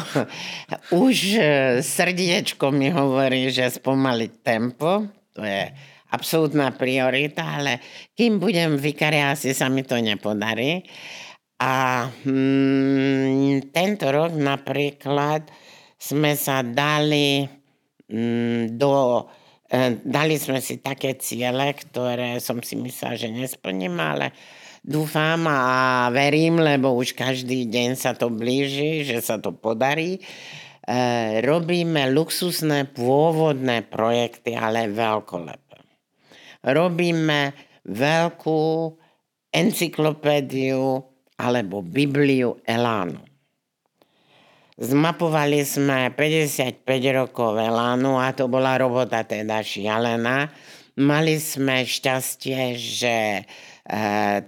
už 0.90 1.18
e, 1.38 1.42
srdiečko 1.86 2.74
mi 2.74 2.90
hovorí, 2.90 3.50
že 3.54 3.70
spomaliť 3.70 4.32
tempo, 4.42 5.06
to 5.38 5.46
je 5.46 5.70
absolútna 6.14 6.70
priorita, 6.78 7.58
ale 7.58 7.82
kým 8.14 8.38
budem 8.38 8.78
vikari, 8.78 9.18
asi 9.18 9.58
sa 9.58 9.66
mi 9.66 9.82
to 9.82 9.98
nepodarí. 9.98 10.86
A 11.58 12.06
mm, 12.06 13.74
tento 13.74 14.06
rok 14.14 14.38
napríklad 14.38 15.50
sme 15.98 16.38
sa 16.38 16.62
dali 16.62 17.48
mm, 18.12 18.78
do... 18.78 19.26
E, 19.66 20.04
dali 20.06 20.38
sme 20.38 20.62
si 20.62 20.84
také 20.84 21.18
ciele, 21.18 21.74
ktoré 21.74 22.38
som 22.38 22.62
si 22.62 22.78
myslela, 22.78 23.16
že 23.18 23.32
nesplním, 23.32 23.96
ale 23.98 24.36
dúfam 24.84 25.40
a 25.48 26.12
verím, 26.12 26.60
lebo 26.60 26.94
už 26.94 27.16
každý 27.16 27.66
deň 27.72 27.90
sa 27.96 28.12
to 28.12 28.28
blíži, 28.28 29.08
že 29.08 29.24
sa 29.24 29.40
to 29.40 29.56
podarí. 29.56 30.20
E, 30.20 30.24
robíme 31.48 32.12
luxusné 32.12 32.92
pôvodné 32.92 33.88
projekty, 33.88 34.52
ale 34.60 34.92
veľkolepé 34.92 35.63
robíme 36.64 37.54
veľkú 37.84 38.64
encyklopédiu 39.54 41.04
alebo 41.38 41.84
Bibliu 41.84 42.58
Elánu. 42.66 43.20
Zmapovali 44.74 45.62
sme 45.62 46.10
55 46.18 46.82
rokov 47.14 47.62
Elánu 47.62 48.18
a 48.18 48.34
to 48.34 48.50
bola 48.50 48.74
robota 48.82 49.22
teda 49.22 49.62
šialená. 49.62 50.50
Mali 50.98 51.38
sme 51.38 51.86
šťastie, 51.86 52.74
že 52.78 53.18
e, 53.38 53.44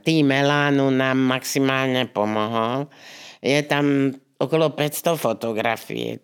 tým 0.01 0.28
Elánu 0.34 0.89
nám 0.89 1.22
maximálne 1.22 2.09
pomohol. 2.09 2.89
Je 3.38 3.61
tam 3.70 4.18
okolo 4.41 4.74
500 4.74 5.13
fotografií. 5.13 6.18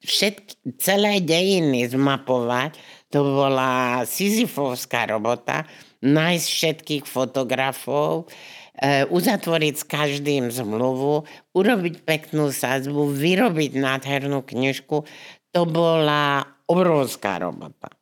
Všetky, 0.00 0.76
celé 0.80 1.20
dejiny 1.20 1.88
zmapovať 1.88 2.76
to 3.10 3.22
bola 3.22 4.02
sizifovská 4.02 5.06
robota, 5.06 5.62
nájsť 6.02 6.46
všetkých 6.46 7.04
fotografov, 7.06 8.26
e, 8.74 9.06
uzatvoriť 9.06 9.74
s 9.78 9.84
každým 9.86 10.50
zmluvu, 10.50 11.24
urobiť 11.54 12.02
peknú 12.02 12.50
sadzbu, 12.50 13.14
vyrobiť 13.14 13.72
nádhernú 13.78 14.42
knižku. 14.42 15.06
To 15.54 15.62
bola 15.64 16.44
obrovská 16.66 17.38
robota. 17.38 17.94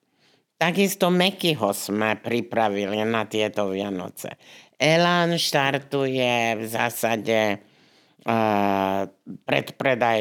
Takisto 0.57 1.13
Mekyho 1.13 1.77
sme 1.77 2.17
pripravili 2.17 3.05
na 3.05 3.29
tieto 3.29 3.69
Vianoce. 3.69 4.41
Elan 4.81 5.37
štartuje 5.37 6.57
v 6.57 6.65
zásade 6.65 7.61
uh, 8.25 9.05
predpredaj 9.45 10.21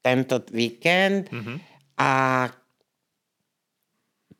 tento 0.00 0.40
víkend 0.50 1.28
mm-hmm. 1.28 1.56
a 2.00 2.12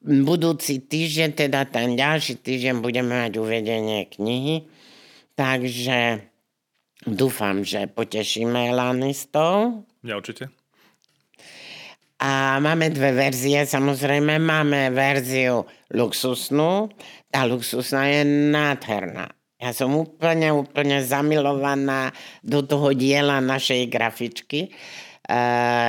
budúci 0.05 0.85
týždeň, 0.85 1.49
teda 1.49 1.65
ten 1.65 1.97
ďalší 1.97 2.45
týždeň 2.45 2.85
budeme 2.85 3.17
mať 3.25 3.41
uvedenie 3.41 4.05
knihy, 4.05 4.69
takže 5.33 6.21
dúfam, 7.09 7.65
že 7.65 7.89
potešíme 7.89 8.69
elanistov. 8.69 9.89
Ja 10.05 10.21
určite. 10.21 10.53
A 12.21 12.63
máme 12.63 12.89
dve 12.95 13.11
verzie, 13.11 13.67
samozrejme 13.67 14.39
máme 14.39 14.93
verziu 14.95 15.67
luxusnú. 15.93 16.89
Tá 17.29 17.45
luxusná 17.45 18.07
je 18.09 18.23
nádherná. 18.25 19.29
Ja 19.59 19.73
som 19.73 19.97
úplne, 19.97 20.53
úplne 20.53 21.01
zamilovaná 21.01 22.13
do 22.45 22.61
toho 22.61 22.93
diela 22.93 23.41
našej 23.41 23.89
grafičky. 23.89 24.73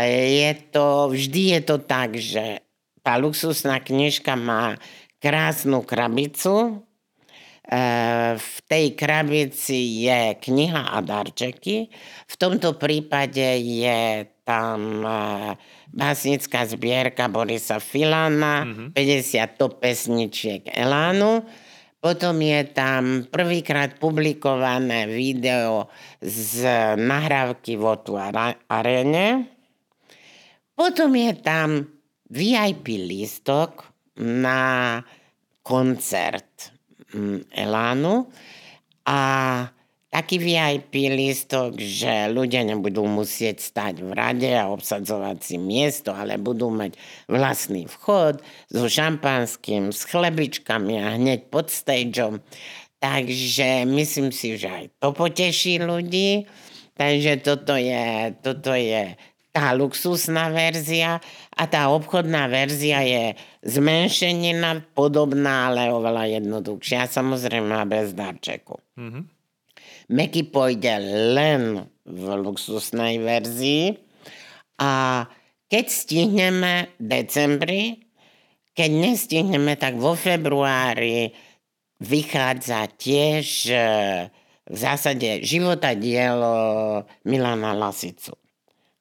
je 0.08 0.52
to, 0.72 1.12
vždy 1.12 1.60
je 1.60 1.62
to 1.62 1.76
tak, 1.84 2.16
že 2.16 2.65
tá 3.06 3.22
luxusná 3.22 3.78
knižka 3.78 4.34
má 4.34 4.82
krásnu 5.22 5.86
krabicu. 5.86 6.82
E, 7.62 7.78
v 8.34 8.56
tej 8.66 8.98
krabici 8.98 10.10
je 10.10 10.34
kniha 10.42 10.90
a 10.90 11.06
darčeky. 11.06 11.94
V 12.26 12.36
tomto 12.42 12.82
prípade 12.82 13.62
je 13.62 14.26
tam 14.42 15.06
e, 15.06 15.54
básnická 15.94 16.66
zbierka 16.66 17.30
Borisa 17.30 17.78
Filana, 17.78 18.66
mm-hmm. 18.66 18.98
50 18.98 19.62
top 19.62 19.78
pesničiek 19.86 20.66
Elánu. 20.74 21.46
Potom 22.02 22.38
je 22.38 22.70
tam 22.70 23.26
prvýkrát 23.30 23.98
publikované 23.98 25.10
video 25.10 25.90
z 26.22 26.70
nahrávky 26.98 27.78
v 27.78 27.84
Otu 27.86 28.14
Arene. 28.70 29.50
Potom 30.78 31.10
je 31.18 31.34
tam 31.42 31.95
VIP 32.36 33.00
lístok 33.00 33.88
na 34.20 35.00
koncert 35.64 36.76
mm, 37.16 37.48
Elánu 37.56 38.28
a 39.08 39.20
taký 40.12 40.40
VIP 40.40 41.12
lístok, 41.12 41.76
že 41.80 42.32
ľudia 42.32 42.64
nebudú 42.64 43.04
musieť 43.04 43.60
stať 43.60 44.04
v 44.04 44.12
rade 44.16 44.52
a 44.52 44.72
obsadzovať 44.72 45.38
si 45.44 45.56
miesto, 45.60 46.16
ale 46.16 46.40
budú 46.40 46.72
mať 46.72 46.96
vlastný 47.28 47.88
vchod 47.88 48.40
so 48.72 48.88
šampanským, 48.88 49.92
s 49.92 50.08
chlebičkami 50.08 50.96
a 51.04 51.20
hneď 51.20 51.52
pod 51.52 51.68
stageom. 51.68 52.40
Takže 53.04 53.84
myslím 53.92 54.32
si, 54.32 54.56
že 54.56 54.72
aj 54.72 54.86
to 55.04 55.12
poteší 55.12 55.84
ľudí. 55.84 56.48
Takže 56.96 57.44
toto 57.44 57.76
je, 57.76 58.32
toto 58.40 58.72
je 58.72 59.20
tá 59.56 59.72
luxusná 59.72 60.52
verzia 60.52 61.24
a 61.56 61.64
tá 61.64 61.88
obchodná 61.88 62.52
verzia 62.52 63.00
je 63.08 63.24
zmenšenená, 63.64 64.84
podobná, 64.92 65.72
ale 65.72 65.96
oveľa 65.96 66.44
jednoduchšia. 66.44 67.08
Samozrejme 67.08 67.72
bez 67.88 68.12
darčeku. 68.12 68.76
Mm-hmm. 69.00 69.24
Meky 70.12 70.52
pôjde 70.52 70.96
len 71.32 71.88
v 72.04 72.26
luxusnej 72.44 73.24
verzii 73.24 73.96
a 74.84 75.24
keď 75.72 75.86
stihneme 75.88 76.92
decembri, 77.00 78.06
keď 78.76 78.92
nestihneme, 78.92 79.80
tak 79.80 79.96
vo 79.96 80.20
februári 80.20 81.32
vychádza 82.04 82.92
tiež 82.92 83.72
e, 83.72 83.80
v 84.68 84.78
zásade 84.78 85.42
života 85.48 85.96
dielo 85.96 87.08
Milana 87.24 87.72
Lasicu. 87.72 88.36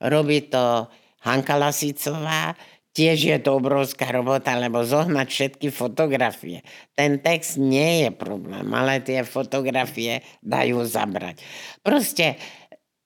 Robí 0.04 0.52
to 0.52 0.88
Hanka 1.24 1.56
Lasicová, 1.56 2.52
tiež 2.94 3.18
je 3.26 3.38
to 3.42 3.58
obrovská 3.58 4.12
robota, 4.14 4.54
lebo 4.54 4.86
zohnať 4.86 5.26
všetky 5.26 5.68
fotografie. 5.74 6.62
Ten 6.94 7.18
text 7.18 7.58
nie 7.58 8.06
je 8.06 8.10
problém, 8.14 8.70
ale 8.70 9.02
tie 9.02 9.26
fotografie 9.26 10.22
dajú 10.44 10.86
zabrať. 10.86 11.42
Proste 11.82 12.38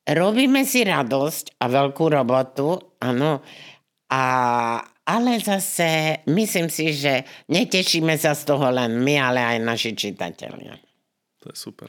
robíme 0.05 0.69
si 0.69 0.85
radosť 0.85 1.57
a 1.57 1.65
veľkú 1.73 2.05
robotu, 2.13 2.77
áno, 3.01 3.41
a, 4.13 4.25
ale 5.09 5.33
zase 5.41 6.21
myslím 6.29 6.69
si, 6.69 6.93
že 6.93 7.25
netešíme 7.49 8.13
sa 8.21 8.37
z 8.37 8.45
toho 8.45 8.69
len 8.69 9.01
my, 9.01 9.15
ale 9.17 9.41
aj 9.41 9.59
naši 9.65 9.97
čitatelia. 9.97 10.77
To 11.41 11.49
je 11.49 11.57
super. 11.57 11.89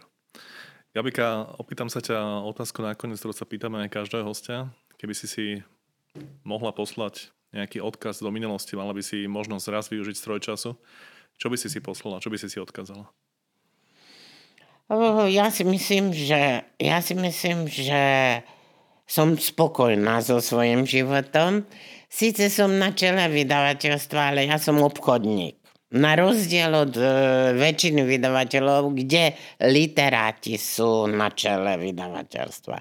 Gabika, 0.95 1.55
opýtam 1.59 1.91
sa 1.91 1.99
ťa 2.01 2.43
otázku 2.47 2.81
nakoniec, 2.81 3.19
ktorú 3.21 3.35
sa 3.35 3.45
pýtame 3.45 3.85
aj 3.85 4.03
každého 4.03 4.25
hostia. 4.25 4.71
Keby 4.99 5.13
si 5.15 5.27
si 5.31 5.45
mohla 6.43 6.75
poslať 6.75 7.31
nejaký 7.55 7.79
odkaz 7.79 8.19
do 8.19 8.29
minulosti, 8.29 8.75
mala 8.75 8.91
by 8.91 8.99
si 8.99 9.25
možnosť 9.25 9.65
raz 9.71 9.85
využiť 9.87 10.15
stroj 10.19 10.39
času, 10.43 10.75
čo 11.39 11.47
by 11.47 11.55
si 11.55 11.71
si 11.71 11.79
poslala, 11.79 12.19
čo 12.19 12.27
by 12.27 12.37
si 12.37 12.51
si 12.51 12.59
odkázala? 12.59 13.07
Ja 15.29 15.53
si 15.53 15.63
myslím, 15.63 16.11
že, 16.11 16.65
ja 16.81 16.97
si 16.99 17.13
myslím, 17.13 17.69
že 17.69 18.01
som 19.05 19.37
spokojná 19.37 20.21
so 20.21 20.41
svojím 20.41 20.85
životom. 20.85 21.65
Sice 22.09 22.49
som 22.49 22.73
na 22.77 22.93
čele 22.93 23.29
vydavateľstva, 23.29 24.33
ale 24.33 24.49
ja 24.49 24.57
som 24.57 24.81
obchodník. 24.81 25.57
Na 25.89 26.13
rozdiel 26.13 26.69
od 26.69 26.93
e, 26.93 27.05
väčšiny 27.57 28.05
vydavateľov, 28.05 28.93
kde 28.93 29.33
literáti 29.65 30.53
sú 30.57 31.09
na 31.09 31.33
čele 31.33 31.81
vydavateľstva. 31.81 32.77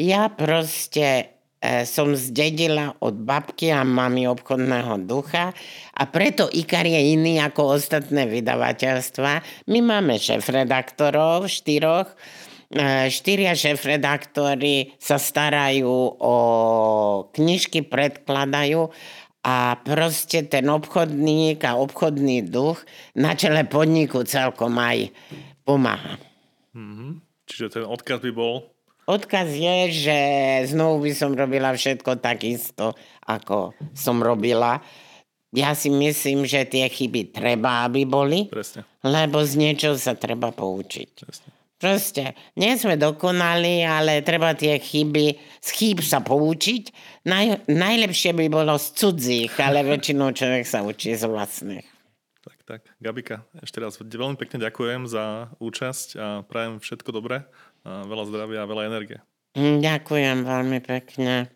Ja 0.00 0.32
proste 0.32 1.37
som 1.58 2.14
zdedila 2.14 2.94
od 3.02 3.18
babky 3.18 3.74
a 3.74 3.82
mami 3.82 4.30
obchodného 4.30 5.02
ducha 5.02 5.50
a 5.90 6.02
preto 6.06 6.46
Ikar 6.46 6.86
je 6.86 7.18
iný 7.18 7.42
ako 7.42 7.74
ostatné 7.74 8.30
vydavateľstva. 8.30 9.66
My 9.66 9.78
máme 9.82 10.22
šéf-redaktorov, 10.22 11.50
štyroch, 11.50 12.14
e, 12.70 13.10
štyria 13.10 13.58
šéf-redaktori 13.58 14.94
sa 15.02 15.18
starajú 15.18 16.22
o 16.22 16.36
knižky, 17.34 17.82
predkladajú 17.90 18.94
a 19.42 19.82
proste 19.82 20.46
ten 20.46 20.70
obchodník 20.70 21.66
a 21.66 21.74
obchodný 21.74 22.46
duch 22.46 22.86
na 23.18 23.34
čele 23.34 23.66
podniku 23.66 24.22
celkom 24.22 24.78
aj 24.78 25.10
pomáha. 25.66 26.22
Mm-hmm. 26.70 27.10
Čiže 27.50 27.66
ten 27.80 27.84
odkaz 27.88 28.22
by 28.22 28.30
bol? 28.30 28.77
Odkaz 29.08 29.48
je, 29.48 29.76
že 30.04 30.18
znovu 30.68 31.08
by 31.08 31.12
som 31.16 31.32
robila 31.32 31.72
všetko 31.72 32.20
takisto, 32.20 32.92
ako 33.24 33.72
som 33.96 34.20
robila. 34.20 34.84
Ja 35.48 35.72
si 35.72 35.88
myslím, 35.88 36.44
že 36.44 36.68
tie 36.68 36.84
chyby 36.92 37.32
treba, 37.32 37.88
aby 37.88 38.04
boli, 38.04 38.52
Presne. 38.52 38.84
lebo 39.00 39.40
z 39.40 39.56
niečoho 39.56 39.96
sa 39.96 40.12
treba 40.12 40.52
poučiť. 40.52 41.08
Presne. 41.24 41.48
Proste, 41.78 42.34
nie 42.58 42.74
sme 42.74 42.98
dokonali, 42.98 43.86
ale 43.86 44.20
treba 44.26 44.50
tie 44.52 44.82
chyby, 44.82 45.38
z 45.62 45.68
chýb 45.72 46.02
sa 46.02 46.18
poučiť. 46.18 46.90
Naj, 47.24 47.70
najlepšie 47.70 48.34
by 48.34 48.50
bolo 48.50 48.74
z 48.76 48.86
cudzích, 48.98 49.54
ale 49.62 49.86
väčšinou 49.94 50.34
človek 50.34 50.66
sa 50.66 50.82
učí 50.82 51.14
z 51.14 51.24
vlastných. 51.24 51.86
Tak, 52.42 52.58
tak. 52.66 52.80
Gabika, 52.98 53.46
ešte 53.62 53.78
raz 53.78 53.94
veľmi 53.94 54.34
pekne 54.34 54.58
ďakujem 54.58 55.06
za 55.06 55.54
účasť 55.62 56.08
a 56.18 56.26
prajem 56.42 56.82
všetko 56.82 57.14
dobré, 57.14 57.46
a 57.84 58.06
veľa 58.06 58.24
zdravia 58.30 58.64
a 58.64 58.70
veľa 58.70 58.82
energie. 58.88 59.18
Hm, 59.58 59.82
ďakujem 59.82 60.46
veľmi 60.46 60.78
pekne. 60.82 61.50